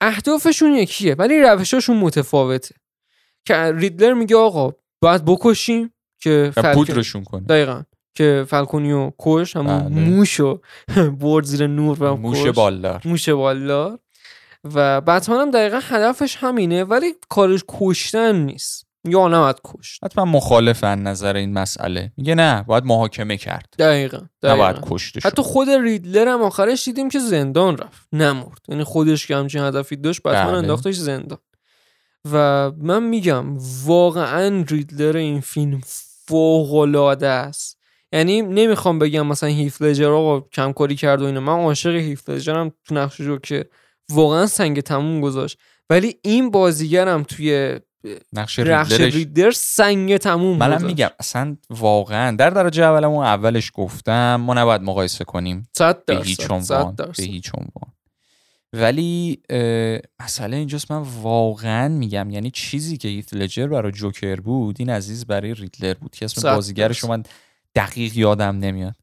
[0.00, 2.74] اهدافشون یکیه ولی روشاشون متفاوته.
[3.44, 7.46] که ریدلر میگه آقا باید بکشیم که پودرشون کنه.
[7.46, 7.82] دقیقا.
[8.20, 9.88] که فالکونیو کشت همون بله.
[9.88, 10.60] موشو
[11.20, 12.46] برد زیر نور و موش.
[12.46, 13.02] بالدار.
[13.04, 13.98] موش بالدار.
[14.74, 18.86] و بتمن هم دقیقا هدفش همینه ولی کارش کشتن نیست.
[19.04, 20.04] یا نباید کشت.
[20.04, 22.12] حتما مخالف از نظر این مسئله.
[22.16, 23.74] میگه نه باید محاکمه کرد.
[23.78, 24.94] دقیقا, نباید دقیقا.
[24.94, 28.60] کشته شد حتی خود ریدلر هم آخرش دیدیم که زندان رفت نمرد.
[28.68, 30.56] یعنی خودش که همچین هدفی داشت بتمن بله.
[30.56, 31.38] انداختش زندان.
[32.32, 33.44] و من میگم
[33.84, 37.79] واقعا ریدلر این فیلم فوق العاده است.
[38.12, 41.40] یعنی نمی‌خوام بگم مثلا هیف لجر آقا کم کاری کرد و اینا.
[41.40, 43.64] من عاشق هیف لجرم تو نقش که
[44.12, 45.58] واقعا سنگ تموم گذاشت.
[45.90, 47.80] ولی این بازیگرم توی
[48.32, 50.84] نقش ریدلرش ریدلر سنگ تموم منم گذاشت.
[50.84, 55.68] میگم اصلا واقعا در درجه اولمون اولش گفتم ما نباید مقایسه کنیم.
[55.76, 57.12] صد به هیچ عنوان به.
[57.18, 57.92] هیچ عنوان.
[58.72, 59.42] ولی
[60.20, 62.30] مسئله اینجاست من واقعا میگم.
[62.30, 66.54] یعنی چیزی که هیت لجر برای جوکر بود این عزیز برای ریدلر بود که اسم
[66.54, 67.22] بازیگرش من
[67.74, 68.94] دقیق یادم نمیاد.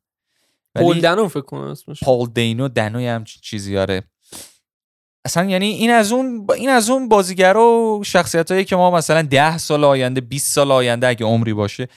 [0.76, 2.03] پل دینو فکر کنم اسمش.
[2.03, 4.03] پال دینو دنوی هم چیزی آره.
[5.25, 9.21] اصلا یعنی این از اون این از اون بازیگر و شخصیت هایی که ما مثلا
[9.21, 11.88] ده سال آینده 20 سال آینده اگه عمری باشه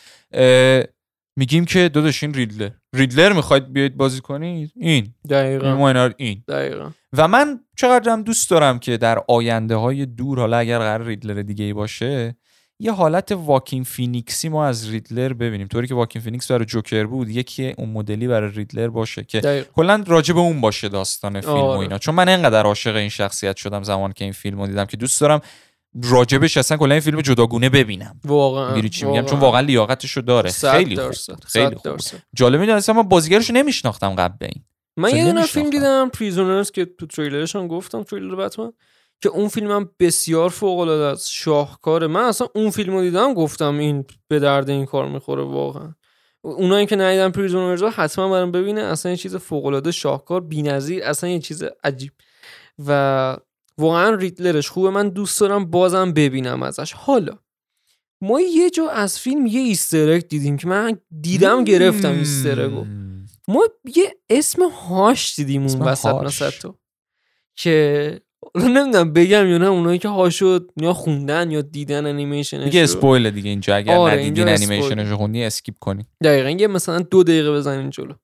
[1.36, 2.70] میگیم که داداش این ریدلر.
[2.94, 5.14] ریدلر می‌خواید بیاید بازی کنید؟ این.
[5.30, 6.12] دقیقا.
[6.16, 6.90] این دقیقا.
[7.12, 11.64] و من چقدرم دوست دارم که در آینده های دور حالا اگر قرار ریدلر دیگه
[11.64, 12.36] ای باشه
[12.82, 15.66] یه حالت واکین فینیکسی ما از ریدلر ببینیم.
[15.66, 20.04] طوری که واکین فینیکس برای جوکر بود یکی اون مدلی برای ریدلر باشه که کلا
[20.06, 21.80] راجع به اون باشه داستان فیلم و آره.
[21.80, 21.98] اینا.
[21.98, 25.20] چون من انقدر عاشق این شخصیت شدم زمان که این فیلم رو دیدم که دوست
[25.20, 25.40] دارم
[26.04, 28.20] راجبش اصلا کلا این فیلم جداگونه ببینم.
[28.24, 28.74] واقعا.
[28.74, 29.60] میگم؟ چون واقعا.
[29.60, 30.50] لیاقتش رو داره.
[30.50, 31.06] خیلی خوب.
[31.06, 31.44] بود.
[31.44, 32.00] خیلی خوب.
[32.34, 34.64] جالب می‌دونم اصلا من بازیگرش نمیشناختم قبل این.
[34.96, 35.46] من یه دونه.
[35.46, 38.72] فیلم دیدم پریزونرز که تو تریلرش هم گفتم تریلر بتمن.
[39.20, 41.30] که اون فیلم هم بسیار فوق العاده است.
[41.30, 42.06] شاهکاره.
[42.06, 45.94] من اصلا اون فیلم رو دیدم گفتم این به درد این کار می‌خوره واقعا.
[46.42, 48.80] اونایی که ندیدن پریزونرز حتما برام ببینه.
[48.80, 52.12] اصلا یه چیز فوق العاده شاهکار بی‌نظیر اصلا یه چیز عجیب.
[52.86, 53.36] و
[53.78, 54.90] واقعا ریدلرش خوبه.
[54.90, 56.92] من دوست دارم بازم ببینم ازش.
[56.92, 57.38] حالا
[58.20, 62.77] ما یه جا از فیلم یه Easter egg دیدیم که من دیدم گرفتم Easter egg
[62.77, 62.84] و
[63.48, 66.74] ما یه اسم هاش دیدیم اون وسط تو.
[67.56, 68.20] که
[68.54, 72.82] نمی‌دونم بگم یا نه اونایی که هاشو یا خوندن یا دیدن انیمیشنش دیگه.
[72.82, 73.76] spoil دیگه اینجا.
[73.76, 78.14] اگر آره، ندیدین انیمیشنش رو خوندی skip کنین دقیقا یه مثلا دو دقیقه بزنین جلو.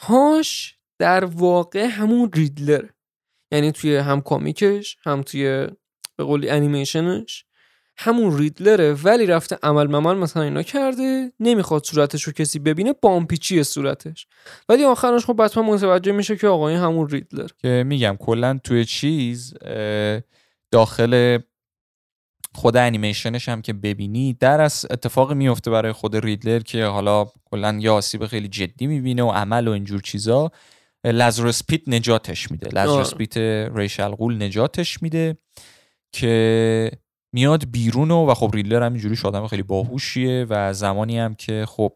[0.00, 2.84] هاش در واقع همون ریدلر
[3.52, 5.66] یعنی توی هم کامیکش هم توی
[6.16, 7.44] به قولی انیمیشنش
[8.02, 13.64] همون ریدلره ولی رفته عمل ممل مثلا اینا کرده نمی‌خواد صورتش رو کسی ببینه بامپیچی
[13.64, 14.26] صورتش.
[14.68, 18.84] ولی آخرش خب بتمن متوجه میشه که آقا این همون ریدلر که میگم کلا توی
[18.84, 19.54] چیز
[20.70, 21.38] داخل
[22.54, 27.78] خود انیمیشنش هم که ببینی در از اتفاقی میفته برای خود ریدلر که حالا کلا
[27.80, 30.50] یه آسیب خیلی جدی می‌بینه و عمل و اینجور چیزا.
[31.04, 32.68] لازروس پیت نجاتش میده.
[32.68, 33.14] لازروس.
[33.14, 33.36] پیت
[33.76, 35.38] ریشل قول نجاتش میده
[36.12, 36.90] که
[37.32, 41.64] میاد بیرون و, و خب ریدلر هم اینجوری آدم خیلی باهوشیه و زمانی هم که
[41.68, 41.92] خب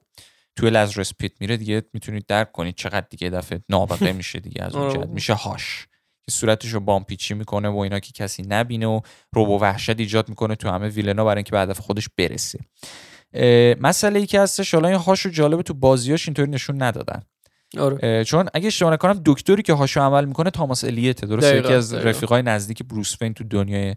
[0.56, 4.74] توی لازروس پیت میره دیگه می‌تونید درک کنید چقدر دیگه دفعه نابغه میشه دیگه از
[4.74, 5.06] اون آره.
[5.06, 5.86] میشه هاش
[6.22, 9.00] که صورتش رو بامپیچی می‌کنه و اینا که کسی نبینه و
[9.32, 12.58] روب و وحشت ایجاد می‌کنه تو همه ویلنا برای اینکه به هدف خودش برسه
[13.80, 17.22] مسئله ای که هستش حالا این هاشو جالبه تو بازیاش اینطوری نشون ندادن
[17.78, 21.92] آره چون اگه اشتباه نکنم دکتری که هاشو عمل می‌کنه تاماس الیته درسته یکی از
[21.92, 22.10] دقیقاً.
[22.10, 23.94] رفیقای نزدیک بروس وین تو دنیای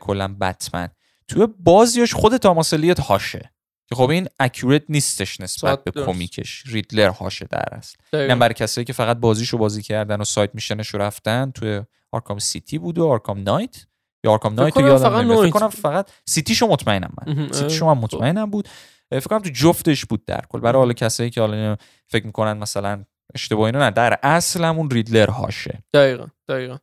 [0.00, 0.88] کلا بتمن.
[1.28, 3.50] توی بازیاش خود تاماس الیت هاشه.
[3.88, 6.04] که خب این accurate نیستش نسبت به.
[6.04, 6.62] کمیکش.
[6.66, 7.96] ریدلر هاشه در است.
[8.12, 11.82] اینم برای کسایی که فقط بازیشو بازی کردن و side mission ش رو رفتن توی
[12.12, 13.86] آرکام سیتی بود و آرکام نایت.
[14.24, 15.36] یا آرکام نایت رو یادم فقط نمیاد.
[15.36, 15.68] فکر نایت کنم.
[15.68, 17.52] فقط سیتیشو مطمئنم من.
[17.52, 18.68] سیتیشو من اه، مطمئنم بود.
[19.10, 20.60] فکر کنم تو جفتش بود در کل.
[20.60, 21.76] برای حالا کسایی که حالا
[22.08, 25.82] فکر می‌کنن مثلا اشتباه اینو نه در اصل همون ریدلر هاشه.
[25.94, 26.76] دقیقا دقیقا.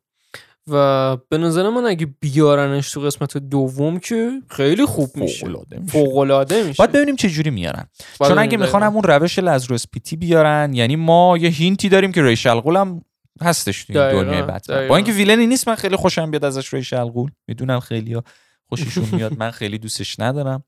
[0.67, 5.47] و به نظر من اگه بیارنش تو قسمت دوم که خیلی خوب میشه.
[5.88, 8.84] فوق العاده میشه باید ببینیم چه جوری میارن چون اگه می‌خوان.
[8.84, 13.02] همون روش لزروس پیتی بیارن یعنی ما یه هینتی داریم که ریش الغول هم
[13.41, 14.88] هستش تو دنیای بتمن.
[14.88, 18.17] با اینکه ویلنی نیست من خیلی خوشم بیاد ازش ریش الغول می‌دونم خیلی
[18.69, 20.63] خوششون میاد من خیلی دوستش ندارم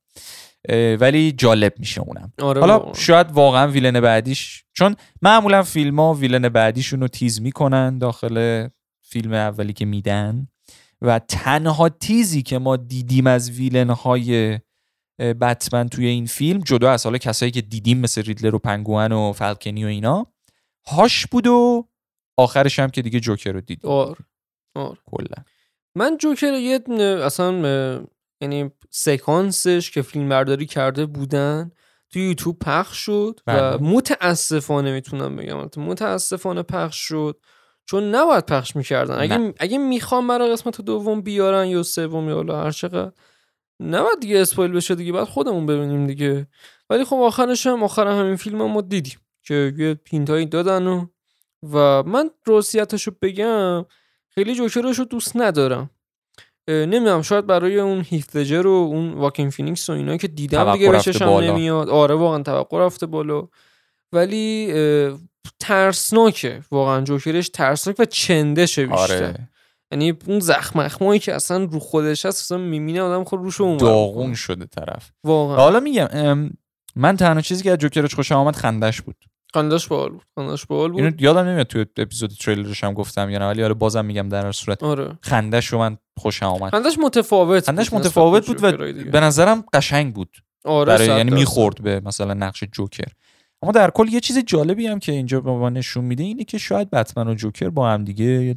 [0.99, 2.93] ولی جالب میشه اونم آره حالا واقعاً.
[2.93, 8.67] شاید واقعا ویلن بعدیش چون معمولا فیلم ها ویلن بعدیشون رو تیز می‌کنن داخل
[9.13, 10.47] فیلم اولی که میدن
[11.01, 14.59] و تنها تیزی که ما دیدیم از ویلن های
[15.19, 19.33] بتمن توی این فیلم جدا از حالا کسایی که دیدیم مثل ریدلر و پنگوئن و
[19.33, 20.27] فالکنی و اینا
[20.87, 21.87] هاش بود و
[22.37, 23.91] آخرش هم که دیگه جوکر رو دیدیم.
[23.91, 24.25] آره
[24.75, 24.97] آره.
[25.05, 25.43] کلا.
[25.95, 27.53] من جوکر یه اصلا
[28.41, 31.71] یعنی سکانسش که فیلم برداری کرده بودن
[32.09, 33.89] تو یوتیوب پخش شد و بله.
[33.91, 37.39] متاسفانه می‌تونم بگم متاسفانه پخش شد.
[37.85, 39.19] چون نباید پخش می‌کردن.
[39.19, 39.53] اگه نه.
[39.59, 43.11] اگه می‌خوام برای قسمت دوم بیارن یا سوم یا حالا هر چقدر
[43.79, 46.47] نباید دیگه اسپایل بشه دیگه بعد خودمون ببینیم دیگه.
[46.89, 50.87] ولی خب آخرش هم آخر همین فیلم هم ما دیدیم که یه hint ایی دادن
[50.87, 51.05] و
[51.73, 53.85] و من راستیتش رو بگم
[54.29, 55.89] خیلی جوکرش رو دوست ندارم.
[56.67, 60.91] نمی‌دونم شاید برای اون هیث لجر و اون واکین فینیکس و اینا که دیدم دیگه
[61.19, 61.51] بالا.
[61.51, 61.89] نمیاد.
[61.89, 63.47] آره واقعا توقع رفته بالا.
[64.11, 64.73] ولی
[65.59, 66.61] ترسناکه.
[66.71, 69.23] واقعا جوکرش ترسناک و چندشه بیشتر.
[69.23, 69.49] آره.
[69.91, 73.77] یعنی اون زخم زخمایی که اصلا رو خودش هست اصلا می‌بینه آدم خود روش اون
[73.77, 75.11] داغون شده طرف.
[75.23, 75.57] واقعا.
[75.57, 76.51] حالا میگم
[76.95, 79.15] من تنها چیزی که از جوکرش خوشم آمد خندش بود.
[79.53, 80.23] خندش باحال بود.
[80.35, 80.99] خندش باحال بود.
[81.01, 84.45] اینو یادم نمیاد تو اپیزود تریلرش هم گفتم یا نه ولی آره بازم میگم در
[84.45, 85.17] هر صورت آره.
[85.21, 86.71] خندش رو من خوشم آمد.
[86.71, 88.71] خندش متفاوت خندش بود متفاوت بود و.
[89.11, 90.37] به نظرم قشنگ بود.
[90.65, 91.31] آره برای یعنی.
[91.31, 93.11] می‌خورد به مثلا نقش جوکر.
[93.63, 96.57] اما در کل یه چیز جالبی هم که اینجا به ما نشون میده اینه که
[96.57, 98.55] شاید بتمن و جوکر با هم دیگه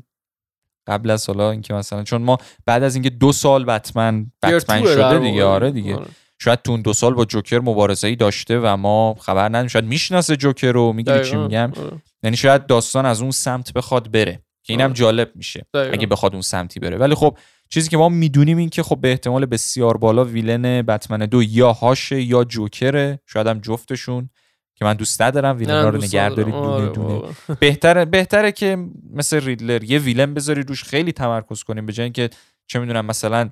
[0.87, 5.19] قبل از حالا اینکه مثلا چون ما بعد از اینکه دو سال بتمن بتمن شده.
[5.19, 6.07] دیگه آره دیگه آره.
[6.39, 9.85] شاید تو اون دو سال با جوکر مبارزه ای داشته و ما خبر نداریم شاید
[9.85, 11.37] می‌شناسه جوکر رو می‌گیری چی.
[11.37, 12.03] میگم آره.
[12.23, 14.95] یعنی شاید داستان از اون سمت بخواد بره که اینم آره.
[14.95, 15.67] جالب میشه.
[15.75, 17.39] اگه بخواد اون سمتی بره ولی خب
[17.69, 21.73] چیزی که ما می‌دونیم این که خب به احتمال بسیار بالا ویلن بتمن دو یا
[21.73, 24.31] هاشه یا جوکره شاید هم جفتشون
[24.79, 26.37] که من دوست ندارم ویلن نه، ها رو دوست نگه ندارم.
[26.37, 27.33] دارید دونه آره، دونه واقعاً.
[27.61, 28.79] بهتره بهتره که
[29.15, 32.31] مثل ریدلر یه villain بذاری روش خیلی تمرکز کنیم به جای اینکه
[32.67, 33.51] چه می‌دونم مثلا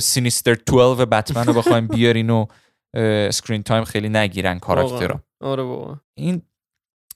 [0.00, 2.46] سینیستر 12 بتمن رو بخوایم بیارین و
[2.94, 5.68] screen time خیلی نگیرن کاراکترها واقعاً.
[5.84, 6.42] آره این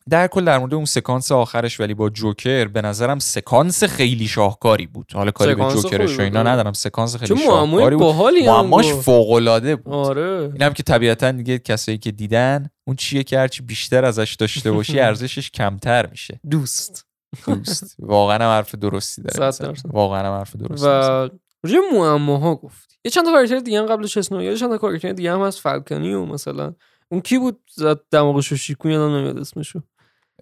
[0.08, 4.86] در کل در مورد اون سکانس آخرش ولی با جوکر به نظرم سکانس خیلی شاهکاری
[4.86, 6.42] بود حالا کاری به جوکرش و اینا.
[6.42, 8.14] ندارم سکانس خیلی شاهکاری بود
[8.46, 8.92] معماش.
[8.92, 13.62] فوق العاده بود آره اینم که طبیعتا دیگه کسایی که دیدن اون چیه که هرچی
[13.62, 16.40] بیشتر ازش داشته باشی ارزشش کمتر میشه.
[16.50, 17.06] دوست.
[17.46, 17.96] دوست.
[17.98, 19.74] واقعا هم حرف درستی داره.
[19.84, 21.28] واقعا هم حرف درستی و
[21.64, 22.96] روی معماها گفتی.
[23.04, 25.60] یه چند تا کاراکتر دیگه هم قبلش اسنو یه چند تا کاراکتر دیگه هم هست.
[25.60, 26.74] فالکنی و مثلا
[27.08, 29.80] اون کی بود؟ زد دماغشو شیکون یادم نمیاد اسمشو.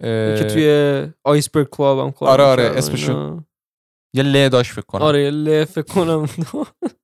[0.00, 3.40] که توی آیسبرگ کلاب هم کار آره، آره، اسمشو.
[4.14, 5.02] یه له داشت فکر کنم.
[5.02, 6.26] آره یه له فکر کنم.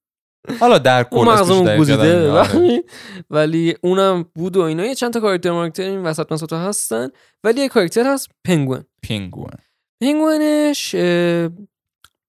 [0.61, 2.00] حالا در کل مغزمون نمیاد.
[2.00, 2.85] آره.
[3.31, 4.85] ولی اونم بود و اینا.
[4.87, 7.09] یه چند تا کاراکتر مارکتر این وسط مسط هستن.
[7.44, 8.85] ولی یه کاراکتر هست پنگوئن.
[9.03, 9.59] پینگوئن
[10.03, 10.94] پنگوئنش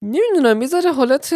[0.03, 1.33] نمی‌دونم یه ذره حالت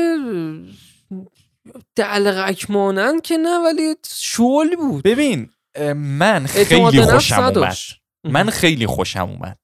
[1.96, 5.04] دلغک مانند که نه ولی شل بود.
[5.04, 5.50] ببین
[5.96, 7.78] من خیلی خوشم اومد.
[8.24, 9.58] من خیلی خوشم اومد.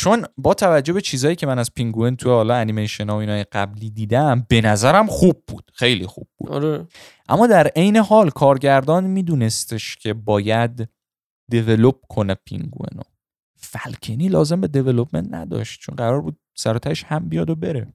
[0.00, 3.44] چون با توجه به چیزایی که من از پینگوئن تو حالا انیمیشن ها و اینای
[3.44, 5.70] قبلی دیدم به نظرم خوب بود.
[5.74, 6.50] خیلی خوب بود.
[6.50, 6.86] آره.
[7.28, 10.88] اما در عین حال کارگردان میدونستش که باید
[11.50, 13.02] develop کنه پینگوئنو
[13.56, 17.92] فالکونی لازم به development نداشت چون قرار بود سر و تهش هم بیاد و بره.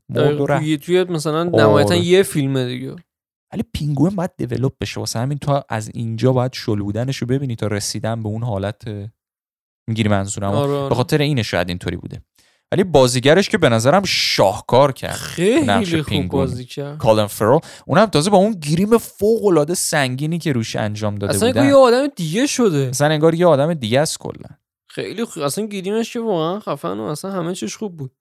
[0.60, 2.06] توی توی مثلا نهایتا آره.
[2.06, 2.96] یه فیلمه دیگه.
[3.54, 5.00] ولی پینگوئن باید develop بشه.
[5.00, 9.12] واسه همین تو از اینجا باید شل بودنش رو ببینی تا رسیدن به اون حالت
[9.88, 10.90] می‌گیری منظورم آره، آره.
[10.90, 12.22] به خاطر اینه شاید اینطوری بوده.
[12.72, 15.12] ولی بازیگرش که به نظرم شاهکار کرد.
[15.12, 16.28] خیلی خوب.
[16.28, 16.98] بازی کرد.
[16.98, 21.48] کالین فرل اونم تازه با اون گریم فوق العاده سنگینی که روش انجام داده اصلا
[21.48, 21.62] بودن.
[21.62, 22.78] انگار یه آدم دیگه شده.
[22.78, 24.50] اصلا انگار یه آدم دیگه است کلا.
[24.90, 25.44] خیلی خوب.
[25.44, 28.12] اصلا گیریمش که واقعا خفن و اصلا همه چیش خوب بود.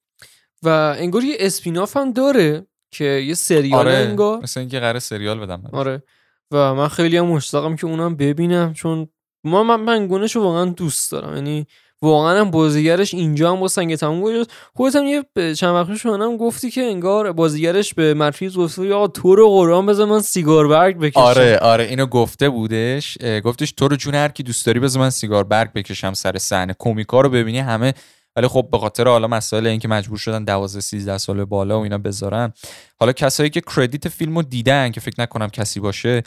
[0.62, 5.62] و انگار یه اسپیناف هم داره که یه سریال انگار مثل اینکه قرار سریال بدم
[5.72, 6.02] آره.
[6.50, 9.08] و من خیلی هم مشتاقم که اونم ببینم چون
[9.44, 11.34] ما من پنگونش رو واقعا دوست دارم.
[11.34, 11.66] یعنی
[12.02, 14.50] واقعا هم بازیگرش اینجا هم با سنگ تموم گذاشت.
[14.74, 19.06] خودت هم یه چند وقت پیش هم گفتی که انگار بازیگرش به مطریز گفته یا
[19.06, 21.20] تو رو قرآن بذار من سیگار برگ بکشم.
[21.20, 23.18] آره آره اینو گفته بودش.
[23.44, 26.74] گفتش تو رو جون هر کی دوست داری بذار من سیگار برگ بکشم سر صحنه.
[26.78, 27.94] کمیکا رو ببینی همه.
[28.36, 31.98] ولی خب به خاطر حالا مسائل اینکه مجبور شدن 12 13 سال بالا و اینا
[31.98, 32.52] بذارن.
[33.00, 36.22] حالا کسایی که کردیت فیلمو دیدن که فکر نکنم کسی باشه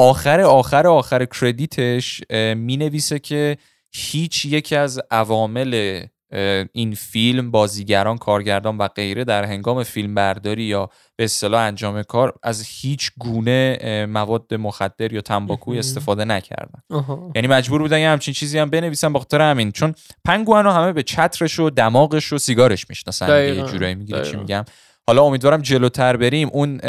[0.00, 2.22] آخر آخر آخر کردیتش
[2.56, 3.56] می نویسه که
[3.92, 6.02] هیچ یکی از عوامل
[6.72, 12.34] این فیلم بازیگران کارگردان و غیره در هنگام فیلم برداری یا به اصطلاح انجام کار
[12.42, 15.78] از هیچ گونه مواد مخدر یا تنباکوی.
[15.78, 16.82] استفاده نکردن.
[17.34, 21.02] یعنی مجبور بودن یه همچین چیزی هم بنویسن به خاطر همین چون پنگوانو همه به
[21.02, 24.36] چترش و دماغش و سیگارش می‌شناسن یه جورایی می‌گیری چی.
[24.36, 24.64] میگم
[25.06, 26.80] حالا امیدوارم جلوتر بریم اون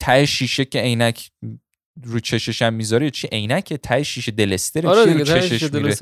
[0.00, 1.30] ته شیشه که عینک
[2.04, 5.96] رو چشش هم می‌ذاره چی عینک ته شیشه دلستر آره رو چشش میره.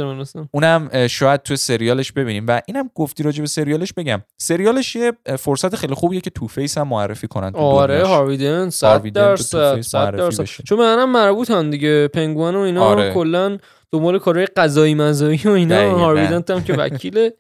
[0.50, 2.46] اونم شاید تو سریالش ببینیم.
[2.48, 4.22] و اینم گفتی راجع به سریالش بگم.
[4.38, 8.08] سریالش یه فرصت خیلی خوبیه که تو فیس هم معرفی کنن تو آره دنیاش.
[8.08, 10.64] هاروی دنت 100 هاروی دنت و درصد توفیس 100 معرفی درصد.
[10.64, 13.14] چون به هم مربوطن دیگه پنگوان و اینا آره.
[13.14, 13.58] کلا
[13.92, 16.14] دنبال کارهای قضایی مزایی و اینا.
[16.14, 17.34] دنت هم که وکیله.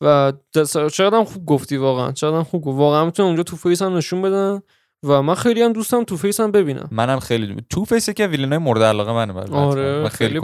[0.00, 0.32] و
[0.92, 2.12] چقدر هم خوب گفتی واقعا.
[2.12, 2.78] چقدر هم خوب گفت.
[2.78, 4.60] واقعا می‌تونن اونجا تو فیس هم نشون بدن.
[5.02, 6.88] و من خیلی هم دوستم تو فیس هم ببینم.
[6.90, 7.60] منم خیلی دو...
[7.70, 9.56] تو فیسه که villain ای مورد علاقه منه.
[9.56, 10.38] آره و خیلی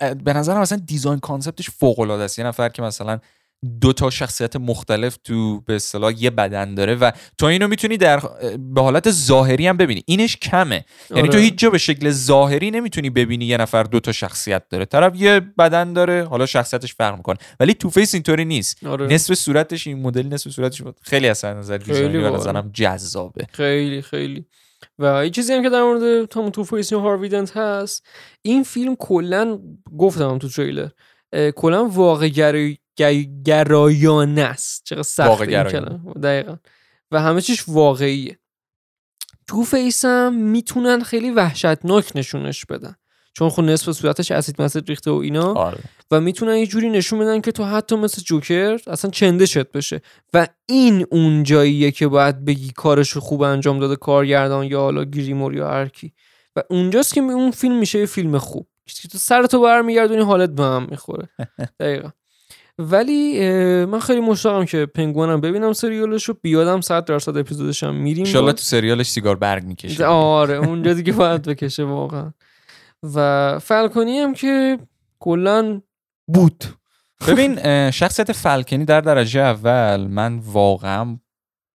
[0.00, 2.38] اه، به نظرم مثلا design concept ش فوق العاده است.
[2.38, 3.18] یه نفر که مثلا
[3.80, 8.20] دو تا شخصیت مختلف تو به اصطلاح یه بدن داره و تو اینو می‌تونی در
[8.58, 10.02] به حالت ظاهری هم ببینی.
[10.06, 10.84] اینش کمه.
[11.10, 11.42] یعنی تو آره.
[11.42, 14.84] هیچ جا به شکل ظاهری نمی‌تونی ببینی یه نفر دو تا شخصیت داره.
[14.84, 17.36] طرف یه بدن داره حالا شخصیتش فرق می‌کنه.
[17.60, 18.86] ولی تو فیس اینطوری نیست.
[18.86, 19.06] آره.
[19.06, 20.96] نصف صورتش این مدل نصف صورتش بود.
[21.02, 22.30] خیلی از نظر design ی به.
[22.30, 23.46] نظرم جذابه.
[23.52, 24.46] خیلی خیلی.
[24.98, 28.06] و یه چیزی هم که در مورد تام تو فیس و هاروی دنت هست
[28.42, 29.58] این فیلم کلا
[29.98, 30.88] گفتم تو تریلر
[31.56, 32.28] کلا واقع
[33.44, 34.82] گرایانه است.
[34.84, 35.62] چقدر سخت این
[36.22, 36.56] دقیقا.
[37.10, 38.38] و همه چیش واقعیه.
[39.46, 42.94] تو فیس هم می‌تونن خیلی وحشتناک نشونش بدن.
[43.32, 45.54] چون خب نصف صورتش اسید مسید ریخته و اینا.
[45.54, 45.78] آره.
[46.10, 50.00] و می‌تونن یه جوری نشون بدن که تو حتی مثل جوکر اصلا چندشت بشه.
[50.34, 55.54] و این اون جاییه که باید بگی کارشو خوب انجام داده کارگردان یا حالا گریمور
[55.54, 56.12] یا هر کی.
[56.56, 58.68] و اونجاست که اون فیلم میشه یه فیلم خوب.
[59.02, 61.28] که تو سرتو برمیگردونی حالت به هم می‌خوره.
[61.80, 62.10] دقیقا.
[62.78, 63.40] ولی
[63.84, 68.24] من خیلی مشتاقم که پنگوانم ببینم سریالش رو بیادم 100 درصد اپیزودش هم میریم.
[68.24, 68.54] باز.
[68.54, 70.04] تو سریالش سیگار برگ می‌کشه.
[70.06, 72.32] آره اونجا دیگه باید بکشه واقعا.
[73.14, 74.78] و فالکونی هم که
[75.18, 75.80] کلا
[76.26, 76.64] بود.
[77.28, 81.18] ببین شخصیت فلکنی در درجه اول من واقعا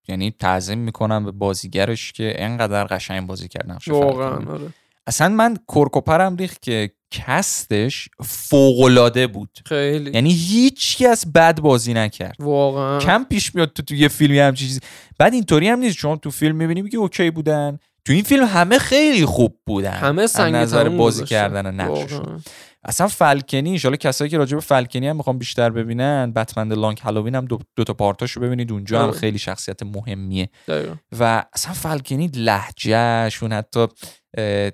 [0.07, 4.51] یعنی تعظیم می‌کنم به بازیگرش که انقدر قشنگ بازی کرد نقش واقعا فلکنی.
[4.51, 4.73] آره.
[5.07, 9.49] اصلا من کرکوپرم ریخت که کستش فوقالعاده بود.
[9.65, 10.11] خیلی.
[10.13, 12.35] یعنی هیچ کس بد بازی نکرد.
[12.39, 12.99] واقعا.
[12.99, 14.79] کم پیش میاد تو تو یه فیلمی همچین چیزی.
[15.19, 15.97] بعد اینطوری هم نیست.
[15.97, 17.79] شما تو فیلم می‌بینی میگی اوکی بودن.
[18.05, 19.91] تو این فیلم همه خیلی خوب بودن.
[19.91, 21.25] همه سنگ نظر بازی.
[21.25, 22.43] کردن نقششون.
[22.83, 27.35] اصلا فلکنی ان کسایی که راجع به فلکنی هم می‌خوام بیشتر ببینن بتمن لانگ هالووین
[27.35, 29.11] هم دو, دو تا پارتاشو ببینید اونجا هم.
[29.11, 30.93] خیلی شخصیت مهمیه دقیقا.
[31.19, 33.87] و اصلا فلکنی لهجهش اون حتی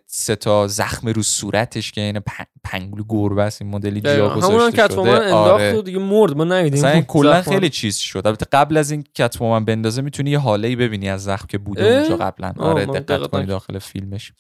[0.08, 4.88] سه تا زخم رو صورتش که این پن- پنگلو گربه است این مدلی جا گذاشته
[4.88, 5.82] شده انداخت آره.
[5.82, 7.42] دیگه مرد ما ندیدیم مثلا کلا.
[7.42, 11.24] خیلی چیز شد البته قبل از این کتفومن بندازه می‌تونی یه حاله ای ببینی از
[11.24, 13.46] زخم که بوده؟ اونجا قبلا آره دقت دقت کنی نکردم.
[13.46, 14.34] داخل فیلمش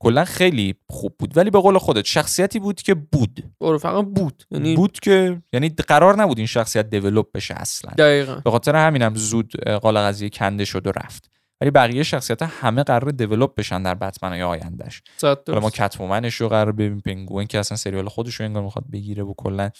[0.00, 1.36] کلا خیلی خوب بود.
[1.36, 3.52] ولی به قول خودت شخصیتی بود که بود.
[3.80, 4.44] فقط بود.
[4.50, 7.92] یعنی بود که یعنی قرار نبود این شخصیت دیولپ بشه اصلا.
[7.98, 8.34] دقیقا.
[8.44, 11.30] به خاطر همینم زود قال قضیه کنده شد و رفت.
[11.60, 15.02] ولی بقیه شخصیت همه قرار develop بشن در بتمن های آیندهش.
[15.22, 15.70] حالا ما.
[15.70, 19.70] کتومنش رو قرار ببینیم پنگوئن که اصلا سریال خودش رو انگار می‌خواد بگیره و کلا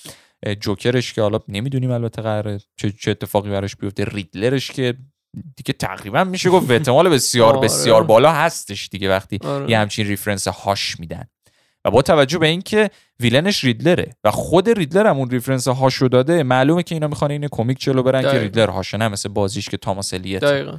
[0.60, 4.94] جوکرش که حالا نمی‌دونیم البته قراره چه, چه اتفاقی براش بیفته ریدلرش که
[5.56, 7.60] دیگه تقریبا میشه گفت به احتمال بسیار آره.
[7.60, 9.70] بسیار بالا هستش دیگه وقتی آره.
[9.70, 11.24] یه همچین reference هاش میدن
[11.84, 16.08] و با توجه به اینکه villain ش ریدلره و خود ریدلر هم اون reference هاشو
[16.08, 18.42] داده معلومه که اینا می‌خوان این کمیک جلو برن که دقیقاً.
[18.42, 20.78] ریدلر هاشه نه مثل بازیش که تاماس الیت دقیقا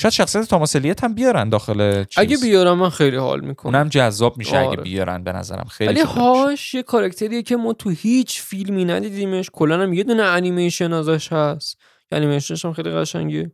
[0.00, 3.88] شاید شخصیت تاماس الیت هم بیارن داخل چیز اگه بیارم من خیلی حال می‌کنم اونم
[3.88, 4.82] جذاب میشه اگه آره.
[4.82, 6.00] بیارن به نظرم خیلی ولی.
[6.00, 11.32] هاش یه کارکتریه که ما تو هیچ فیلمی ندیدیمش کلا هم یه دونه انیمیشن ازش
[11.32, 11.78] هست
[12.12, 13.52] انیمیشنش هم خیلی قشنگه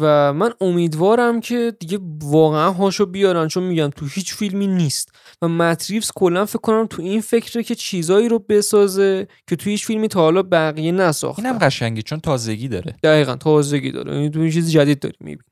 [0.00, 5.12] و من امیدوارم که دیگه واقعا هاشو بیارن چون میگم تو هیچ فیلمی نیست.
[5.42, 9.86] و متریفز کلا فکر کنم تو این فکره که چیزایی رو بسازه که تو هیچ
[9.86, 12.96] فیلمی تا حالا بقیه نساختن اینم قشنگی چون تازگی داره.
[13.02, 14.14] دقیقا تازگی داره.
[14.14, 15.44] یعنی تو چیز جدید داری می‌بینی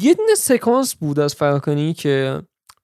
[0.00, 2.42] یه دونه سکانس بود از فالکونی که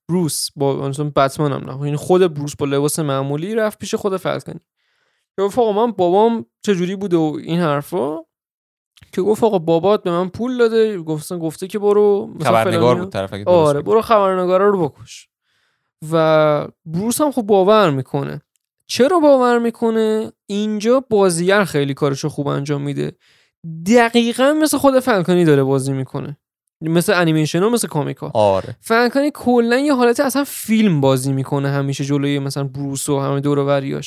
[0.09, 1.85] بروس با مثلا بتمن هم نه.
[1.85, 4.61] یعنی خود بروس با لباس معمولی رفت پیش خود فلکنی
[5.37, 8.17] که من بابام چجوری بوده و این حرفا؟
[9.13, 10.99] که گفت آقا بابات به من پول داده.
[10.99, 13.81] گفتن گفته که برو خبرنگار بود طرف اگه آره.
[13.81, 15.29] برو خبرنگارا رو بکش.
[16.13, 18.43] و بروس هم خب باور می‌کنه.
[18.87, 23.13] چرا باور می‌کنه؟ اینجا بازیگر خیلی کارشو خوب انجام میده.
[23.87, 26.37] دقیقا مثل خود فلکانی داره بازی می‌کنه.
[26.81, 28.31] مثل انیمیشن ها مثل کامیکا.
[28.35, 28.77] آره.
[28.81, 33.59] فلکانی کلا یه حالت اصلا فیلم بازی می‌کنه همیشه جلوی مثلا بروس و همه دور
[33.59, 34.01] و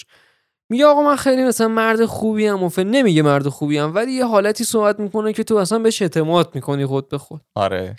[0.74, 2.69] میگه آقا من خیلی مثلا مرد خوبی ام و.
[2.78, 6.86] نمیگه مرد خوبی ام ولی یه حالتی صحبت می‌کنه که تو اصلا بهش اعتماد می‌کنی
[6.86, 7.41] خود به خود.
[7.55, 7.95] آره.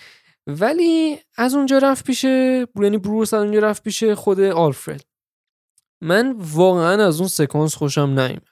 [0.46, 5.04] ولی از اونجا رفت پیش یعنی بروس از اونجا رفت پیش خود آلفرد.
[6.00, 8.42] من واقعا از اون سکانس خوشم نیومد.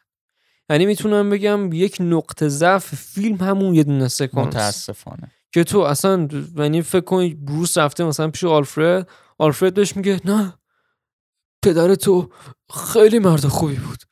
[0.70, 4.46] یعنی می‌تونم بگم یک نقطه ضعف فیلم همون یه دونه سکانس.
[4.46, 5.30] متاسفانه.
[5.52, 9.08] که تو اصلا یعنی فکر کنی بروس رفته مثلا پیش آلفرد
[9.38, 10.54] آلفرد بهش میگه نه
[11.62, 12.30] پدر تو
[12.92, 14.11] خیلی مرد خوبی بود.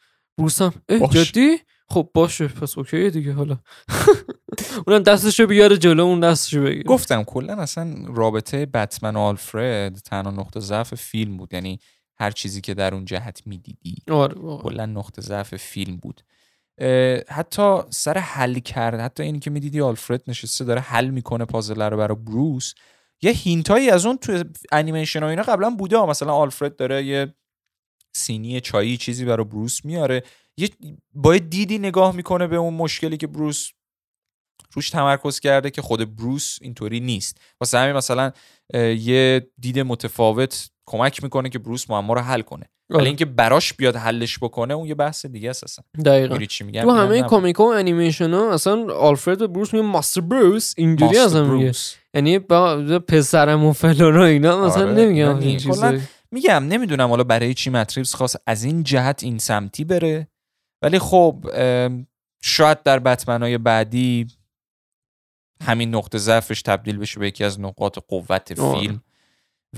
[0.89, 1.11] اه باش.
[1.13, 3.59] جدی؟ خب باشه پس اوکی دیگه حالا.
[4.87, 6.83] اونم دستشو بیاره جلو اون دستشو بگیره.
[6.83, 11.55] گفتم کلا اصلا رابطه بتمن و آلفرد تنها نقطه ضعف فیلم بود.
[11.55, 11.79] یعنی
[12.19, 13.97] هر چیزی که در اون جهت می‌دیدی.
[14.11, 14.63] آره واقعا.
[14.63, 16.21] کلا نقطه ضعف فیلم بود.
[17.29, 21.97] حتی سر حل کرد حتی اینی که می‌دیدی آلفرد نشسته داره حل می‌کنه پازل رو
[21.97, 22.75] برای بروس.
[23.23, 26.07] یه هینتایی از اون تو انیمیشن و اینا قبلا بوده.
[26.07, 27.35] مثلا آلفرد داره یه
[28.13, 30.23] سینی چایی چیزی برای بروس میاره.
[30.57, 30.69] یه
[31.15, 33.71] باید دیدی نگاه می‌کنه به اون مشکلی که بروس
[34.73, 37.41] روش تمرکز کرده که خود بروس اینطوری نیست.
[37.61, 38.33] واسه همین مثلا
[38.75, 42.67] یه دید متفاوت کمک می‌کنه که بروس معما رو حل کنه.
[42.91, 43.07] ولی آره.
[43.07, 45.85] اینکه براش بیاد حلش بکنه اون یه بحث دیگه است اصلا.
[46.05, 46.39] دقیقا.
[46.39, 47.23] چی میگم؟ تو همه.
[47.23, 51.73] کامیکا و انیمیشن ها اصلا آلفرد به بروس میگه ماستر بروس اینجوری ازم میگه.
[52.15, 55.99] یعنی با پسرم و فلان و اینا مثلا آره، نمیگم اینا این چیزا
[56.33, 60.29] میگم نمی‌دونم حالا برای چی متریوس خواست از این جهت این سمتی بره.
[60.83, 61.47] ولی خب
[62.43, 64.27] شاید در بتمنای بعدی
[65.63, 68.81] همین نقطه ضعفش تبدیل بشه به یکی از نقاط قوت آره.
[68.81, 69.03] فیلم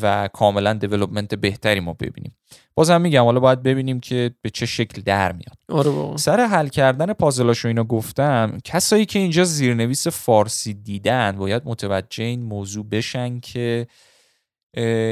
[0.03, 2.37] و کاملا دیولپمنت بهتری ما ببینیم.
[2.75, 5.59] بازم میگم حالا باید ببینیم که به چه شکل در میاد.
[5.69, 11.63] آره واقعا سر حل کردن پازلاشو اینا گفتم کسایی که اینجا زیرنویس فارسی دیدن باید
[11.65, 13.87] متوجه این موضوع بشن که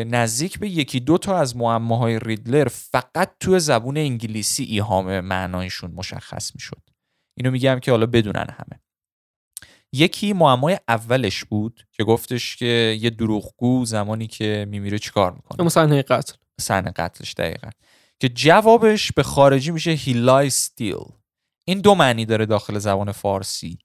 [0.07, 6.55] نزدیک به یکی دو تا از معماهای ریدلر فقط تو زبون انگلیسی ایهام معنایشون مشخص
[6.55, 6.83] می‌شد.
[7.37, 8.81] اینو میگم که حالا بدونن همه.
[9.93, 15.69] یکی معمای اولش بود که گفتش که یه دروغگو زمانی که میمیره چیکار می‌کنه؟ اما
[15.69, 16.35] صحنه قتل.
[16.61, 17.71] صحنه قتلش دقیقا.
[18.21, 21.13] که جوابش به خارجی میشه lies still.
[21.65, 23.79] این دو معنی داره داخل زبان فارسی.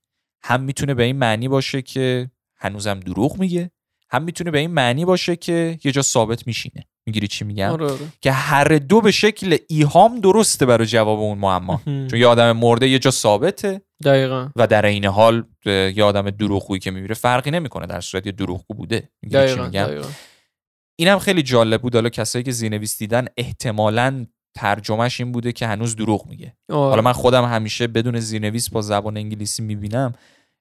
[0.43, 3.71] هم می‌تونه به این معنی باشه که هنوزم دروغ میگه
[4.11, 6.85] هم می‌تونه به این معنی باشه که یه جا ثابت میشینه.
[7.07, 8.07] می‌گیری چی میگم؟ آره آره.
[8.21, 11.81] که هر دو به شکل ایهام درسته برای جواب اون معما.
[11.85, 13.81] چون یه آدم مرده یه جا ثابته.
[14.03, 14.49] دقیقا.
[14.55, 18.73] و در این حال یه آدم دروغگویی که میمیره فرقی نمی‌کنه در صورت یه دروغگو
[18.73, 19.09] بوده.
[19.21, 20.07] می‌گیری چی میگم؟ دقیقا.
[20.99, 21.95] اینم خیلی جالب بود.
[21.95, 24.25] حالا کسایی که زیرنویس دیدن احتمالاً
[24.55, 26.57] ترجمهش این بوده که هنوز دروغ میگه.
[26.69, 26.89] آره.
[26.89, 30.13] حالا من خودم همیشه بدون زیرنویس با زبان انگلیسی می‌بینم.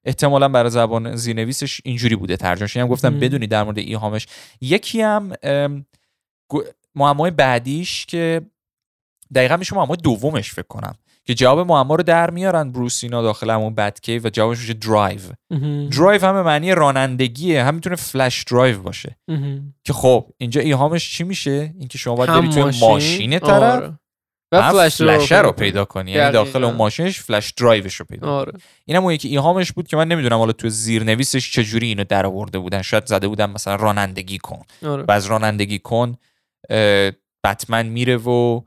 [0.05, 3.19] احتمالا برای زبان زیرنویسش اینجوری بوده ترجمهش اینم گفتم.
[3.19, 4.27] بدونی در مورد ایهامش
[4.61, 5.31] یکی هم
[6.95, 8.41] معمای بعدیش که
[9.35, 10.95] دقیقا میشه معمای دومش فکر کنم
[11.25, 15.19] که جواب معما رو در میارن بروسینا داخل همون بدکیو و جوابش میشه درایو.
[15.91, 19.17] درایو هم به معنی رانندگیه هم می‌تونه فلش درایو باشه.
[19.83, 23.83] که خب اینجا ایهامش چی میشه اینکه شما باید هم بری توی ماشین، ماشین طرف
[23.83, 23.99] آره.
[24.51, 26.11] و هم فلش رو فلشه رو پیدا کنی.
[26.11, 26.31] یعنی.
[26.31, 28.53] داخل اون ماشینش فلش درایوش رو پیدا آره.
[28.85, 32.59] اینم اون یکی ایهامش بود که من نمی‌دونم حالا تو زیرنویسش چجوری اینو در آورده
[32.59, 32.81] بودن.
[32.81, 34.61] شاید زده بودن مثلا رانندگی کن.
[34.85, 35.03] آره.
[35.07, 36.17] و از رانندگی کن
[37.43, 38.61] بتمن میره و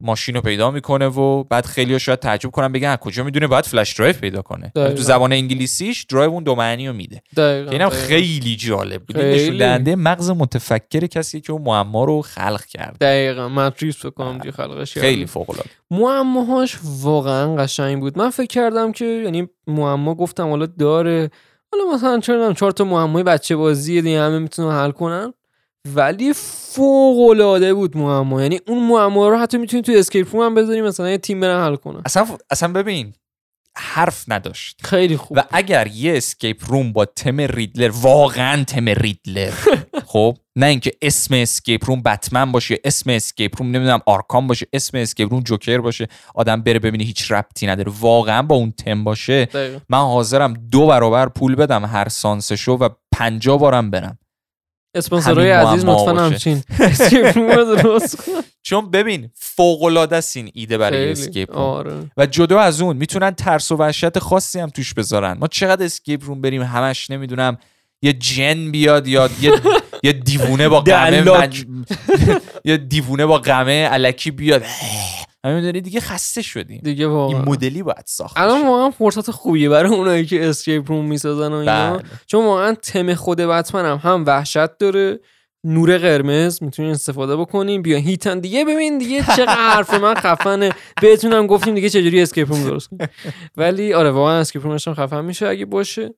[0.00, 3.64] ماشین رو پیدا می‌کنه و بعد خیلی شاید تعجب کنن بگن از کجا می‌دونه؟ باید
[3.64, 4.72] فلش درایو پیدا کنه.
[4.76, 4.94] دقیقاً.
[4.94, 7.90] تو زبان انگلیسیش درایو اون دو معنی رو میده که اینم دقیقاً.
[7.90, 9.18] خیلی جالب بود.
[9.18, 12.96] نشون دهنده مغز متفکر کسی که اون معما رو خلق کرده.
[13.00, 13.48] دقیقا.
[13.48, 15.26] ماتریس فکر کنم دیگه خلقش خیلی.
[15.26, 18.18] فوق العاده معماهاش واقعا قشنگ بود.
[18.18, 21.30] من فکر کردم که یعنی معما گفتم حالا داره.
[21.72, 25.32] حالا مثلا چرا چهار تا معمای بچه بازی دیگه همه می‌تونن حل کنن.
[25.88, 28.42] ولی فوق العاده بود معما.
[28.42, 31.64] یعنی اون معما رو حتی می‌تونی تو اسکیپ روم هم بذاری مثلا یه تیم برن
[31.64, 33.12] حل کنن اصلا اصلا ببین
[33.76, 34.86] حرف نداشت.
[34.86, 35.38] خیلی خوب.
[35.38, 39.52] و اگر یه اسکیپ روم با تم ریدلر واقعا تم ریدلر.
[40.06, 44.98] خب؟ نه اینکه اسم اسکیپ روم بتمن باشه اسم اسکیپ روم نمی‌دونم آرکام باشه اسم
[44.98, 46.08] اسکیپ روم جوکر باشه.
[46.34, 47.92] آدم بره ببینه هیچ ربطی نداره.
[48.00, 49.44] واقعا با اون تم باشه.
[49.44, 49.78] دقیقاً.
[49.88, 54.18] من حاضرم دو برابر پول بدم هر سانسشو و پنجا بارم برم.
[54.94, 56.24] اسپانسرهای همین عزیز لطفا.
[56.24, 58.32] همچین اسکیپ روم رو درست کن.
[58.62, 61.12] چون ببین فوق العاده است این ایده برای.
[61.12, 61.62] اسکیپ روم.
[61.62, 65.84] آره و جدا از اون می‌تونن ترس و وحشت خاصی هم توش بذارن ما چقدر
[65.84, 67.58] اسکیپ روم بریم همش نمی‌دونم
[68.02, 69.52] یه جن بیاد یا یه
[70.02, 71.24] یه دیوونه با قمه
[72.64, 74.62] یه دیوونه با قمه الکی بیاد
[75.44, 76.80] همین دیگه خسته شدیم.
[76.84, 78.66] دیگه این واقعا مدلی باید ساخت الان.
[78.66, 81.92] واقعا فرصت خوبیه برای اونایی که اسکیپ روم می‌سازن و اینا.
[81.96, 82.02] بله.
[82.26, 85.20] چون واقعا تم خود بتمن هم هم وحشت داره.
[85.66, 88.64] نور قرمز می‌تونین استفاده بکنین بیاین دیگه.
[88.64, 90.72] ببین دیگه چقدر حرف من خفنه.
[91.02, 92.90] بهتونم گفتیم دیگه چجوری اسکیپ روم درست
[93.56, 96.14] ولی آره واقعا اسکیپ رومش هم خفن میشه اگه باشه.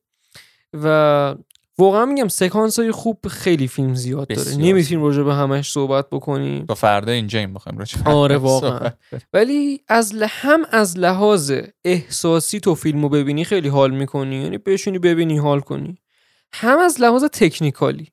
[0.73, 1.35] و
[1.79, 4.57] واقعا میگم سکانس های خوب خیلی فیلم زیاد داره.
[4.57, 6.67] نمی‌تونیم راجع به همش صحبت بکنیم.
[6.67, 8.91] با فردا اینجا این بخوایم راجع آره واقعا.
[9.33, 10.27] ولی از ل...
[10.29, 11.53] هم از لحاظ
[11.85, 14.37] احساسی تو فیلمو ببینی خیلی حال می‌کنی.
[14.37, 15.99] یعنی بشونی ببینی حال کنی.
[16.53, 18.09] هم از لحاظ تکنیکالی.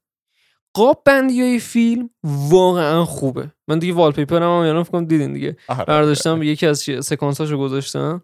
[0.74, 3.52] قاب بندی های فیلم واقعا خوبه.
[3.68, 5.56] من دیگه والپیپر هم یعنی فکر کنم دیدین دیگه.
[5.68, 5.86] آره.
[5.86, 8.22] برداشتم یکی از سکانساشو گذاشتم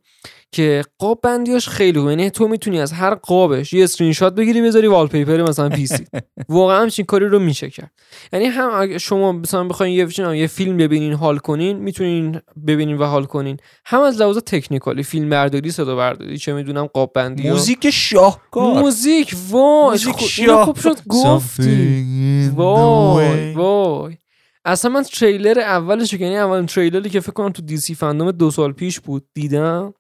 [0.52, 2.12] که قاب بندیاش خیلی خوبه.
[2.12, 6.06] یعنی تو می‌تونی از هر قابش یه اسکرین شات بگیری بذاری wallpaper مثلا PC
[6.50, 7.92] واقعا همچین کاری رو میشه کرد
[8.34, 13.04] یعنی هم اگه شما مثلا بخواین یه یه فیلم ببینین حال کنین می‌تونین ببینین و
[13.04, 13.58] حال کنین.
[13.86, 17.50] هم از لحاظ technical ی فیلم برداری صدا برداری چه می‌دونم قاب بندی.
[17.50, 18.80] موزیک شاهکار.
[18.80, 22.52] موزیک وای موزیک خب- خوب شد گفتی.
[22.56, 24.18] وای وای.
[24.66, 28.72] اصلا من تریلر اولش یعنی اولین تریلری که فکر کنم تو دیسی فندوم دو سال
[28.74, 29.94] پیش بود دیدم.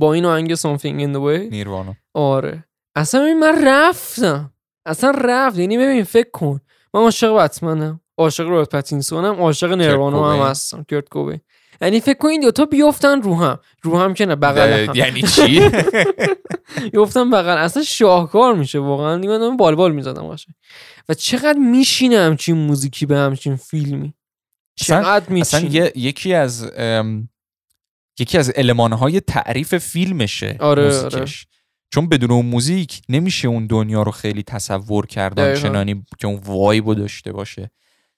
[0.00, 1.50] با این آهنگ Something in the way.
[1.52, 2.64] نیروانا آره.
[2.96, 4.52] اصلا ببین من رفتم.
[4.86, 5.58] اصلا رفت.
[5.58, 6.60] یعنی ببین فکر کن.
[6.94, 8.00] من عاشق بتمنم.
[8.18, 10.50] عاشق روبرت پاتینسونم عاشق نروانا هم.
[10.50, 10.84] هستم.
[10.88, 11.40] کرت کوبین.
[11.80, 13.58] یعنی فکر کن این دوتا بیفتن رو هم.
[13.82, 14.94] رو هم که نه بغل هم.
[14.94, 15.60] یعنی چی؟
[16.92, 17.58] بیفتن بغل.
[17.58, 19.18] اصلا شاهکار میشه واقعا.
[19.18, 20.54] من بال بال می‌زدم قشنگ.
[21.08, 24.14] و چقدر میشینه همچین موزیکی به همچین فیلمی؟
[24.80, 26.70] اصلا- چقدر اصلا میشینه؟ یه- یکی از
[28.18, 31.46] یکی از المانهای تعریف فیلمشه آره، موزیکش.
[31.94, 35.60] چون بدون اون موزیک نمیشه اون دنیا رو خیلی تصور کرد دقیقاً.
[35.68, 37.70] چنانی که اون وایبو داشته باشه.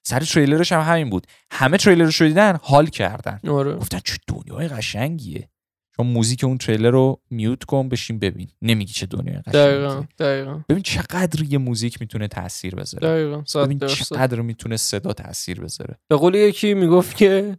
[0.03, 1.27] سر تریلرش هم همین بود.
[1.51, 3.39] همه تریلرش رو دیدن حال کردن.
[3.47, 3.75] آره.
[3.75, 5.49] گفتن چه دنیای قشنگیه.
[5.97, 8.47] چون موزیک اون تریلر رو میوت کن بشین ببین.
[8.61, 10.59] نمیگی چه دنیای دقیقا دقیقا.
[10.69, 13.07] ببین چقدر یه موزیک می‌تونه تاثیر بذاره.
[13.07, 15.97] دقیقا ببین چقدر می‌تونه صدا تاثیر بذاره.
[16.07, 17.57] به قول یکی می‌گفت که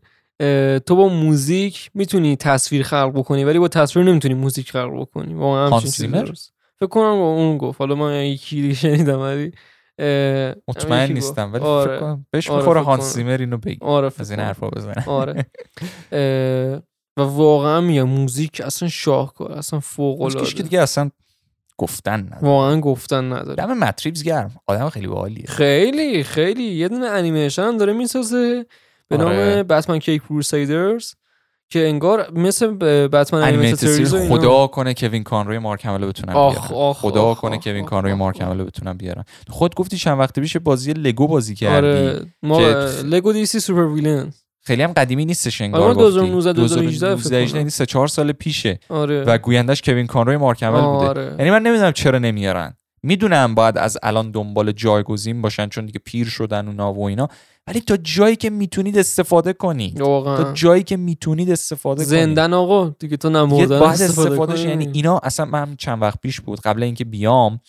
[0.86, 5.34] تو با موزیک می‌تونی تصویر خلق بکنی ولی با تصویر نمی‌تونی موزیک خلق بکنی.
[5.34, 5.80] واقعا.
[5.80, 7.80] فکر کنم با اون گفت.
[7.80, 9.52] حالا من یکی دیگه شنیدم ولی
[9.98, 11.12] اه، مطمئن.
[11.12, 11.90] نیستم ولی آره.
[11.90, 13.14] فکر کنم بهش آره، هانس.
[13.14, 13.78] زیمر اینو بگی.
[13.80, 14.40] آره از این.
[14.40, 15.04] حرفا بزنه.
[15.06, 15.46] آره.
[17.16, 21.10] و واقعا میگم موزیک اصلا شاهکار اصلا فوق موزیکش که العاده دیگه اصلا
[21.78, 22.42] گفتن نداره.
[22.42, 23.54] واقعا گفتن نداره.
[23.54, 24.54] دم متریبز گرم.
[24.66, 25.46] آدم خیلی باحالیه.
[25.48, 26.62] خیلی خیلی.
[26.62, 28.66] یه دونه انیمیشن هم داره می‌سازه
[29.08, 29.62] به نام آره.
[29.62, 31.12] Batman Caped Crusader ز
[31.70, 32.66] که انگار مثل
[33.08, 34.28] Batman Animated.
[34.28, 36.74] خدا کنه کوین کانروی مارک همل و بتونن آخ، بیارن.
[36.82, 38.40] آخ، خدا آخ، کنه کوین کانروی مارک.
[38.40, 39.24] هملو بتونن بیارن.
[39.48, 41.76] خود گفتی چند وقت پیش بازی لگو بازی کردی.
[41.76, 44.32] آره ما که- Lego DC Super Villain
[44.66, 46.02] خیلی هم قدیمی نیستش انگار آره، گفتی.
[46.02, 47.56] 2019 2018 فکر 2018 کنم.
[47.56, 48.78] یعنی 3 4 سال پیشه.
[48.88, 49.24] آره.
[49.24, 51.06] و گویندش کوین کانروی مارک همل بوده.
[51.06, 51.34] آره.
[51.38, 52.76] یعنی من نمی‌دونم چرا نمیارن.
[53.02, 57.28] می‌دونم باید از الان دنبال جایگزین باشن چون دیگه پیر شدن اونا و اینا.
[57.66, 59.96] ولی تا جایی که می‌تونید استفاده کنید.
[59.96, 62.18] تا واقعا جایی که می‌تونید استفاده کنید.
[62.18, 62.88] زندن آقا.
[62.98, 64.68] دیگه تو نمردن باید استفاده استفادهش کنی.
[64.68, 66.60] یعنی اینا اصلا من چند وقت پیش بود.
[66.60, 67.60] قبل اینکه بیام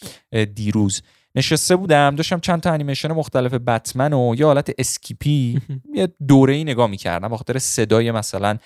[0.56, 1.02] دیروز.
[1.36, 5.62] نشسته بودم داشتم چند تا انیمیشن مختلف بتمن و یه حالت skip ی
[5.96, 8.58] یه دوره ای نگاه می‌کردم بخاطر صدای مثلا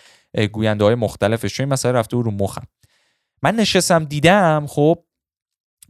[0.52, 2.64] گوینده های مختلفش چون این مسئله رفته رو مخم
[3.44, 5.04] من نشستم دیدم خب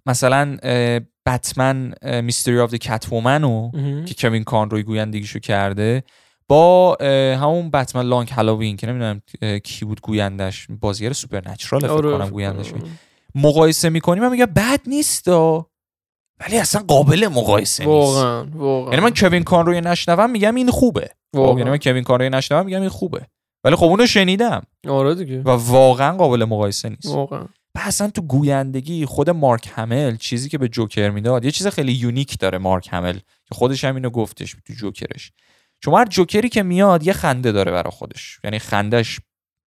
[0.05, 0.57] مثلا
[1.25, 3.71] Batman Mystery of the Catwoman.
[4.05, 6.03] که کوین کانروی گویندگیشو کرده
[6.47, 6.97] با
[7.41, 9.21] همون بتمن Long Halloween که نمی‌دونم
[9.59, 12.97] کی بود گویندش بازیگر Supernatural فکر آره، کنم گویندش کنم.
[13.35, 15.70] مقایسه می‌کنیم من میگم بد نیست دا.
[16.41, 17.95] ولی اصلا قابل مقایسه نیست.
[17.95, 18.93] واقعا واقعا.
[18.93, 21.09] یعنی من کوین کانروی نشنوم میگم این خوبه.
[21.33, 21.59] خب واقعا.
[21.59, 23.27] یعنی من کوین کانروی نشنوم میگم این خوبه.
[23.63, 24.63] ولی خب اونو شنیدم.
[24.87, 25.41] آره دیگه.
[25.41, 27.05] و واقعا قابل مقایسه نیست.
[27.05, 27.45] واقعا.
[27.75, 32.39] اصلا تو گویندگی خود مارک همل چیزی که به جوکر می‌داد یه چیز خیلی unique
[32.39, 35.31] داره مارک همل که خودش هم اینو گفتش تو جوکرش.
[35.83, 38.39] شما هر جوکری که میاد یه خنده داره برای خودش.
[38.43, 39.19] یعنی خندش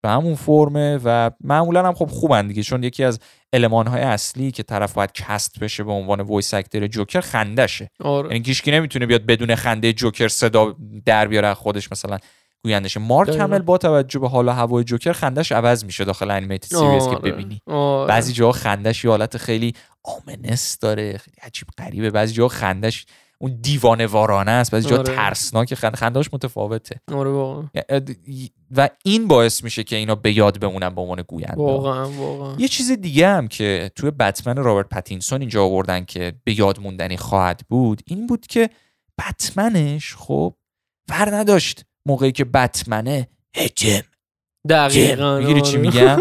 [0.02, 3.20] به همون فرمه و معمولا هم خب خوبن دیگه چون یکی از
[3.52, 8.44] المانهای اصلی که طرف باید cast بشه به عنوان voice actor جوکر خندشه آره یعنی
[8.46, 10.76] هیچکی نمی‌تونه بیاد بدون خنده جوکر صدا
[11.06, 12.18] در بیاره خودش مثلا
[12.64, 13.36] گویندشه مارک.
[13.36, 17.10] همل با توجه به حال و هوای جوکر خندش عوض میشه داخل Animated Series که
[17.10, 17.32] آره.
[17.32, 18.08] ببینی آره.
[18.08, 19.74] بعضی جاها خندش یه حالت خیلی
[20.04, 23.06] ominous داره خیلی عجیب غریبه بعضی جاها خندش
[23.42, 25.16] اون دیوانه وارانه است بعضی جا آره.
[25.16, 27.00] ترسناک خند خنداش متفاوته.
[27.12, 27.68] آره واقعا.
[28.76, 31.54] و این باعث میشه که اینا به یاد بمونن به عنوان گوینده.
[31.56, 32.56] واقعا واقعا.
[32.58, 37.16] یه چیز دیگه هم که توی بتمن رابرت پتینسون اینجا آوردن که به یاد موندنی
[37.16, 38.70] خواهد بود این بود که
[39.18, 40.54] بتمنش خب
[41.10, 44.02] ور نداشت موقعی که بتمنه هجم
[44.68, 45.86] دقیقا می‌گیری چی آره.
[45.86, 46.18] میگم؟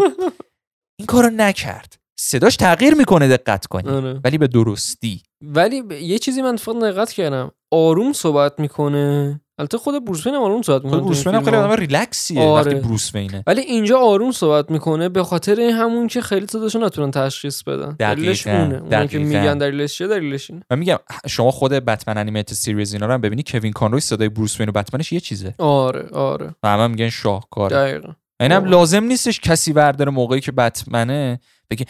[0.98, 2.01] این کارو نکرد.
[2.24, 3.88] صداش تغییر می‌کنه دقت کنی.
[3.88, 4.20] آره.
[4.24, 5.22] ولی به درستی.
[5.40, 7.50] ولی ب- یه چیزی من اتفاق دقت کردم.
[7.70, 9.40] آروم صحبت می‌کنه.
[9.58, 12.74] البته خود بروس وین آروم صحبت می‌کنه بروس وین خیلی آدم ریلکسیه آره.
[12.74, 13.44] وقتی بروس وینه.
[13.46, 17.96] ولی اینجا آروم صحبت می‌کنه به خاطر همون که خیلی صداشو نتونن تشخیص بدن.
[17.98, 18.76] دلیلش اونه.
[18.76, 19.18] اونایی که.
[19.18, 20.62] میگن دلیلش چیه دلیلش اینه.
[20.70, 24.60] من میگم شما خود بتمن Animated Series اینا رو هم ببینی کوین کانروی صدای بروس
[24.60, 25.54] وین و بتمنش یه چیزه.
[25.58, 26.54] آره آره.
[26.62, 27.76] و همه میگن شاهکاره.
[27.76, 28.12] دقیقا.
[28.40, 28.70] اینم آره.
[28.70, 31.86] لازم نیستش کسی برداره موقعی که بتمنه بگه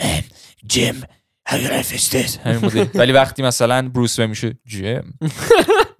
[0.00, 0.22] من
[0.66, 1.02] جیم.
[1.48, 2.90] همین.
[2.94, 5.18] ولی وقتی مثلا بروس وین میشه جیم.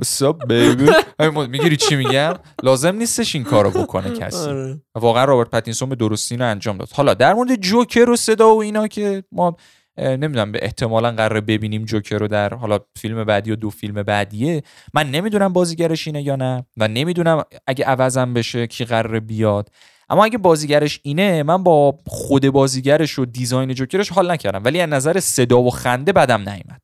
[0.02, 0.94] What's up baby?
[1.20, 1.46] همین.
[1.46, 4.48] می‌گیری چی میگم؟ لازم نیستش این کارو بکنه کسی.
[4.48, 4.80] آره.
[4.94, 6.88] واقعا رابرت پتینسون به درستی اینو انجام داد.
[6.94, 9.56] حالا در مورد جوکر و صدا و اینا که ما
[9.98, 14.62] نمی‌دونم به احتمالا قرار ببینیم جوکر رو در حالا فیلم بعدی و دو فیلم بعدیه.
[14.94, 19.70] من نمی‌دونم بازیگرش اینه یا نه و نمی‌دونم اگه عوضم بشه کی قرار بیاد.
[20.08, 24.88] اما اگه بازیگرش اینه من با خود بازیگرش و دیزاین جوکرش حال نکردم ولی از
[24.88, 26.80] نظر صدا و خنده بدم نیومد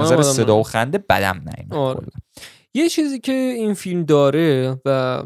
[0.00, 0.58] نظر صدا.
[0.58, 2.06] و خنده بدم نیومد آره.
[2.74, 5.22] یه چیزی که این فیلم داره و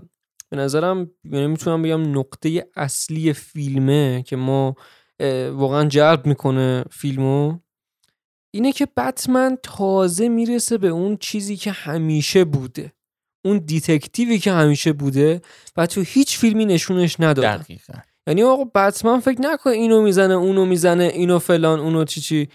[0.50, 4.74] به نظرم یعنی می‌تونم بگم نقطه اصلی فیلمه که ما
[5.52, 7.58] واقعا جلب می‌کنه فیلمو
[8.54, 12.92] اینه که بتمن تازه می‌رسه به اون چیزی که همیشه بوده
[13.46, 15.42] اون detective ی که همیشه بوده
[15.76, 17.94] و تو هیچ فیلمی نشونش ندادن دقیقا.
[18.26, 22.48] یعنی آقا بتمن فکر نکنه اینو می‌زنه اونو می‌زنه اینو فلان اونو چی چی.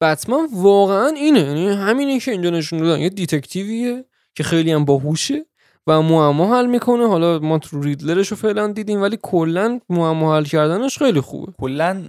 [0.00, 1.40] بتمن واقعا اینه.
[1.40, 3.00] یعنی همینه که اینجا نشون دادن.
[3.00, 4.04] یه detective یه
[4.34, 5.46] که خیلی هم باهوشه
[5.86, 7.08] و معما حل می‌کنه.
[7.08, 11.52] حالا ما تو ریدلرش رو فعلا دیدیم ولی کلا معما حل کردنش خیلی خوبه.
[11.58, 12.08] کلا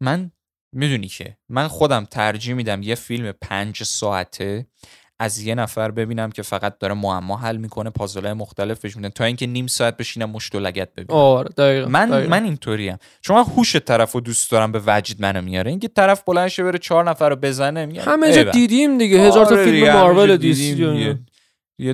[0.00, 0.32] من
[0.72, 4.66] می‌دونی که؟ من خودم ترجیح میدم یه فیلم پنج ساعته
[5.22, 9.46] از یه نفر ببینم که فقط داره معما حل می‌کنه پازلای مختلف بهش تا اینکه
[9.46, 12.30] نیم ساعت بشینم مشت و لگت ببینم آره دقیقا من دقیقاً.
[12.30, 12.96] من اینطوریم.
[13.20, 15.70] چون من هوش طرف رو دوست دارم به وجد منو میاره.
[15.70, 18.42] اینکه طرف بلند شه بره چهار نفر رو بزنه میگم همه جا.
[18.42, 19.18] دیدیم دیگه.
[19.18, 21.26] هزار تا آره فیلم مارول دیدیم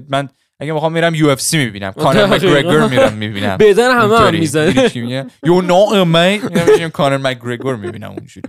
[0.09, 0.29] من
[0.61, 1.93] اگه می‌خوام میرم یو اف سی می‌بینم.
[2.03, 2.27] کانر.
[2.27, 3.57] مکگرگور میرم می‌بینم.
[3.67, 4.91] بدن همه هم می‌زنه.
[5.45, 8.49] you know می‌شینم کانر مکگرگور می‌بینم اونجوری.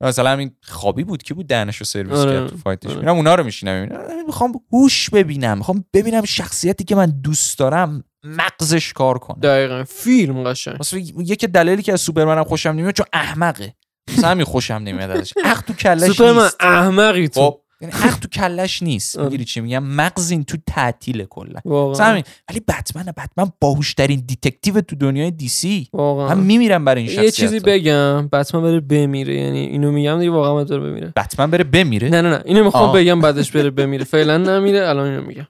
[0.00, 2.98] مثلا همین خوابی بود که بود دهنشو سرویس آره، کرد تو fight ش؟ آره.
[3.00, 3.88] میرم اونا رو میشینم.
[4.26, 9.38] می‌خوام هوش ببینم می‌خوام ببینم شخصیتی که من دوست دارم مغزش کار کنه.
[9.40, 9.84] دقیقا.
[9.84, 10.76] فیلم قشنگ.
[10.80, 13.74] مثلا یکی دلیلی که از سوپرمنم خوشم نمیاد چون احمقه.
[14.16, 15.32] مثلا همین خوشم نمیاد ازش.
[15.44, 17.40] عقل تو کلش سوپرمن احمقی تو.
[17.40, 19.16] خب یعنی عقل تو کلش نیست.
[19.16, 19.24] آره.
[19.24, 21.60] می‌گیری چی میگم؟ مغز این تو تعطیل کلا.
[22.00, 25.88] همین ولی بتمن بتمن باهوشترین detective تو دنیای DC.
[25.92, 26.34] واقعا.
[26.34, 27.34] من میمیرم برای این یه شخصیت.
[27.34, 29.34] چیزی بگم بتمن بره بمیره.
[29.34, 32.42] یعنی اینو میگم دیگه واقعا بره بمیره بتمن بره بمیره؟ نه نه نه.
[32.44, 32.92] اینو می‌خوام.
[32.96, 34.04] بگم بعدش بره بمیره.
[34.04, 35.46] فعلا نمیره الان اینو میگم.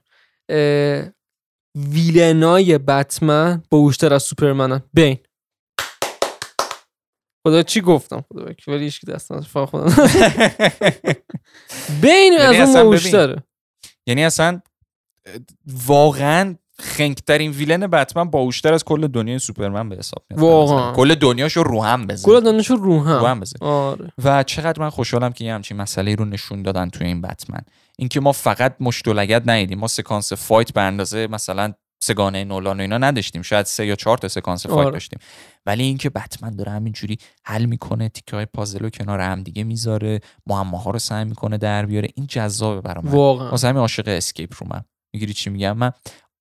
[1.75, 4.81] villain ای بتمن باهوشتر از سوپرمنن.
[4.93, 5.17] بین.
[7.43, 9.85] خدا چی گفتم؟ خدا ولی هیچ دست فقط خودم.
[12.01, 13.43] بین از یعنی اون اصلا باهوشتره
[14.07, 14.61] یعنی اصلا
[15.87, 20.41] واقعا خنگترین villain بتمن باهوشتر از کل دنیای سوپرمن به حساب میاد.
[20.41, 20.93] واقعا.
[20.93, 24.11] کل دنیاشو رو هم کل بزن دانشو رو رو هم هم بزن آره.
[24.23, 27.61] و چقدر من خوشحالم که یه همچین مسئله رو نشون دادن توی این بتمن.
[27.97, 29.79] اینکه ما فقط مشت و لگد ندیدیم.
[29.79, 31.73] ما سکانس fight به اندازه مثلا
[32.03, 33.41] سگانه نولان و اینا نداشتیم.
[33.41, 34.91] شاید سه یا چهار تا سکانس fight آره.
[34.91, 35.19] داشتیم.
[35.65, 40.19] ولی اینکه بتمن داره همینجوری حل می‌کنه تیکه های پازل رو کنار هم دیگه می‌ذاره
[40.47, 42.09] معماها رو سعی می‌کنه در بیاره.
[42.15, 43.07] این جذابه برام.
[43.07, 43.49] واقعا.
[43.49, 44.81] واسه همین عاشق اسکیپ رو من.
[45.13, 45.91] می‌گیری چی میگم؟ من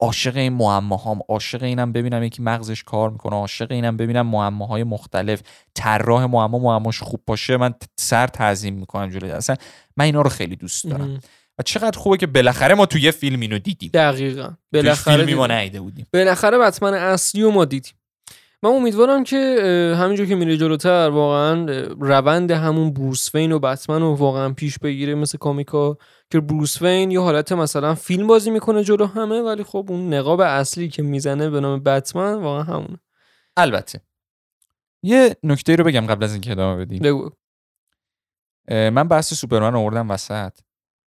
[0.01, 5.43] عاشق این معماهام عاشق اینم ببینم یکی مغزش کار می‌کنه عاشق اینم ببینم معماهای مختلف.
[5.75, 9.31] طراح معما معماش خوب باشه من سر تعظیم می‌کنم جلوی.
[9.31, 9.57] اصلا
[9.97, 11.21] من اینا رو خیلی دوست دارم.
[11.61, 13.91] و چقدر خوبه که بالاخره ما تو یه فیلم اینو دیدیم.
[13.95, 14.51] دقیقا.
[14.73, 15.47] بالاخره فیلمی ما.
[15.47, 16.07] ندیده بودیم.
[16.13, 17.93] بالاخره بتمن اصلی ما دیدیم.
[18.63, 19.37] من امیدوارم که
[19.99, 21.65] همینجور که میره جلوتر واقعا
[22.01, 25.99] روند همون بروس وین و بتمن رو واقعا پیش بگیره مثل کامیکا
[26.31, 30.41] که بروس وین یه حالت مثلا فیلم بازی می‌کنه جلو همه ولی خب اون نقاب
[30.41, 32.99] اصلی که می‌زنه به نام بتمن واقعا همونه.
[33.57, 34.01] البته.
[35.03, 37.03] یه نکته رو بگم قبل از اینکه ادامه بدیم.
[37.03, 37.31] بگو.
[38.71, 40.53] من بحث سوپرمن آوردم وسط.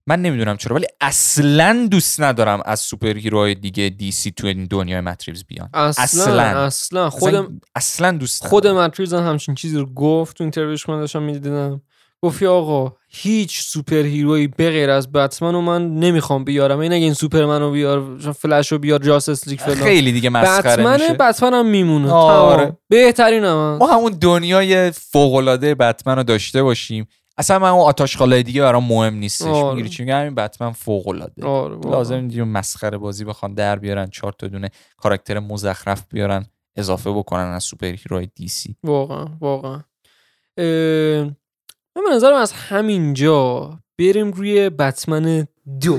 [0.07, 5.01] من نمی‌دونم چرا ولی اصلا دوست ندارم از superhero های دیگه DC تو این دنیای
[5.01, 5.69] مت ریوز بیان.
[5.75, 6.43] اصلا اصلاً.
[6.43, 7.11] اصلا.
[7.11, 8.85] خودم خودم اصلا دوست خود ندارم.
[8.85, 11.83] مت ریوز هم همچین چیزی رو گفت تو interview ش من داشتم می‌دیدم.
[12.23, 16.79] گفتی آقا هیچ superhero ی به غیر از بتمن و من نمی‌خوام بیارم.
[16.79, 19.77] این اگه این سوپرمن رو بیار فلش رو بیار Justice League فلان.
[19.77, 21.15] خیلی دیگه مسخره بتمنه میشه.
[21.15, 22.13] بتمن هم میمونه.
[22.13, 22.77] آره.
[22.89, 23.77] بهترین هم.
[23.81, 27.07] ما همون دنیای فوق العاده بتمن رو داشته باشیم.
[27.39, 29.71] اصلا من اون آتش خالای دیگه برام مهم نیستش آره.
[29.71, 31.77] می‌گیری چی میگم؟ همین بتمن فوق العاده آره.
[31.91, 37.13] لازم نیست یه مسخره بازی بخوان در بیارن چهار تا دونه کاراکتر مزخرف بیارن اضافه
[37.13, 38.77] بکنن از سوپر هیروهای دی سی.
[38.85, 39.83] واقعا واقعا.
[40.59, 41.25] اه،
[41.97, 45.47] من به نظرم از همینجا بریم روی بتمن
[45.81, 45.99] دو.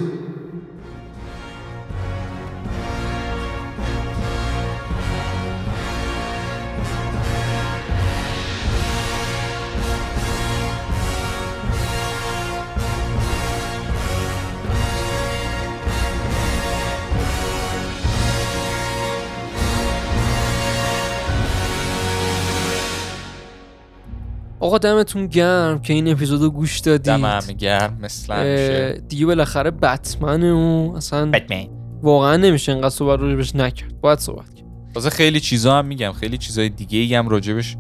[24.67, 27.05] آقا دمتون گرم که این اپیزودو گوش دادید.
[27.05, 31.67] دم همه گرم مثل اه، همیشه دیگه بالاخره بتمن و اصلا بتمن.
[32.01, 34.01] واقعا نمیشه اینقدر صحبت راجبش نکرد.
[34.01, 34.67] باید صحبت کرد.
[34.93, 37.77] تازه خیلی چیزا هم میگم خیلی چیزای دیگه ای هم راجبش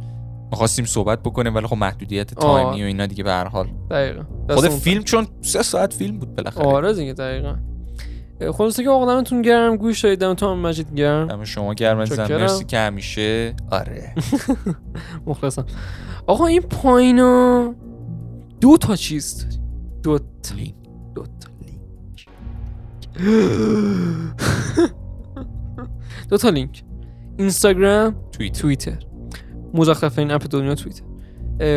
[0.51, 2.63] می‌خواستیم صحبت بکنیم ولی خب محدودیت آه.
[2.63, 3.67] تایمی و اینا دیگه به هر حال.
[3.91, 4.23] دقیقا.
[4.49, 6.65] خود فیلم چون سه ساعت فیلم بود بالاخره.
[6.65, 7.55] آره دیگه دقیقا.
[8.39, 11.27] خلاصه که آقا دمتون گرم گوش دادید دمتون هم مجید گرم.
[11.27, 12.41] دم شما گرم چاکرم.
[12.41, 13.53] مرسی که همیشه.
[13.71, 14.15] آره.
[15.27, 15.65] مخلصم.
[16.27, 17.73] آقا این پایینا
[18.61, 19.45] دو تا چیز
[20.03, 20.55] داری دو تا.
[20.55, 20.75] لینک.
[21.15, 21.49] دو تا.
[21.65, 22.27] لینک.
[26.29, 26.83] دو تا لینک.
[27.37, 28.97] اینستاگرام توییت توییتر.
[29.73, 31.03] مزخرف این app دنیا توییتر.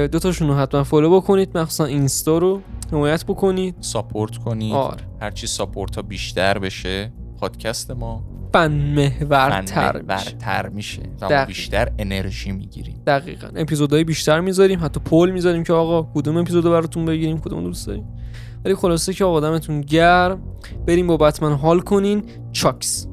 [0.06, 1.58] دو تاشون رو حتما follow بکنید.
[1.58, 2.60] مخصوصا اینستا رو.
[2.92, 5.02] حمایت بکنید support کنید آره.
[5.20, 10.02] هرچی support ها بیشتر بشه پادکست ما فن محورتر.
[10.02, 11.02] برتر میشه.
[11.20, 11.44] و دقیقا.
[11.44, 13.02] بیشتر انرژی می‌گیریم.
[13.06, 13.48] دقیقا.
[13.56, 14.84] اپیزودهای بیشتر می‌ذاریم.
[14.84, 18.04] حتی پول می‌ذاریم که آقا کدوم اپیزود رو براتون بگیریم کدوم دوست داریم.
[18.64, 20.42] ولی خلاصه که آقا دمتون گرم.
[20.86, 22.22] بریم با بتمن حال کنین.
[22.52, 23.06] چاکس.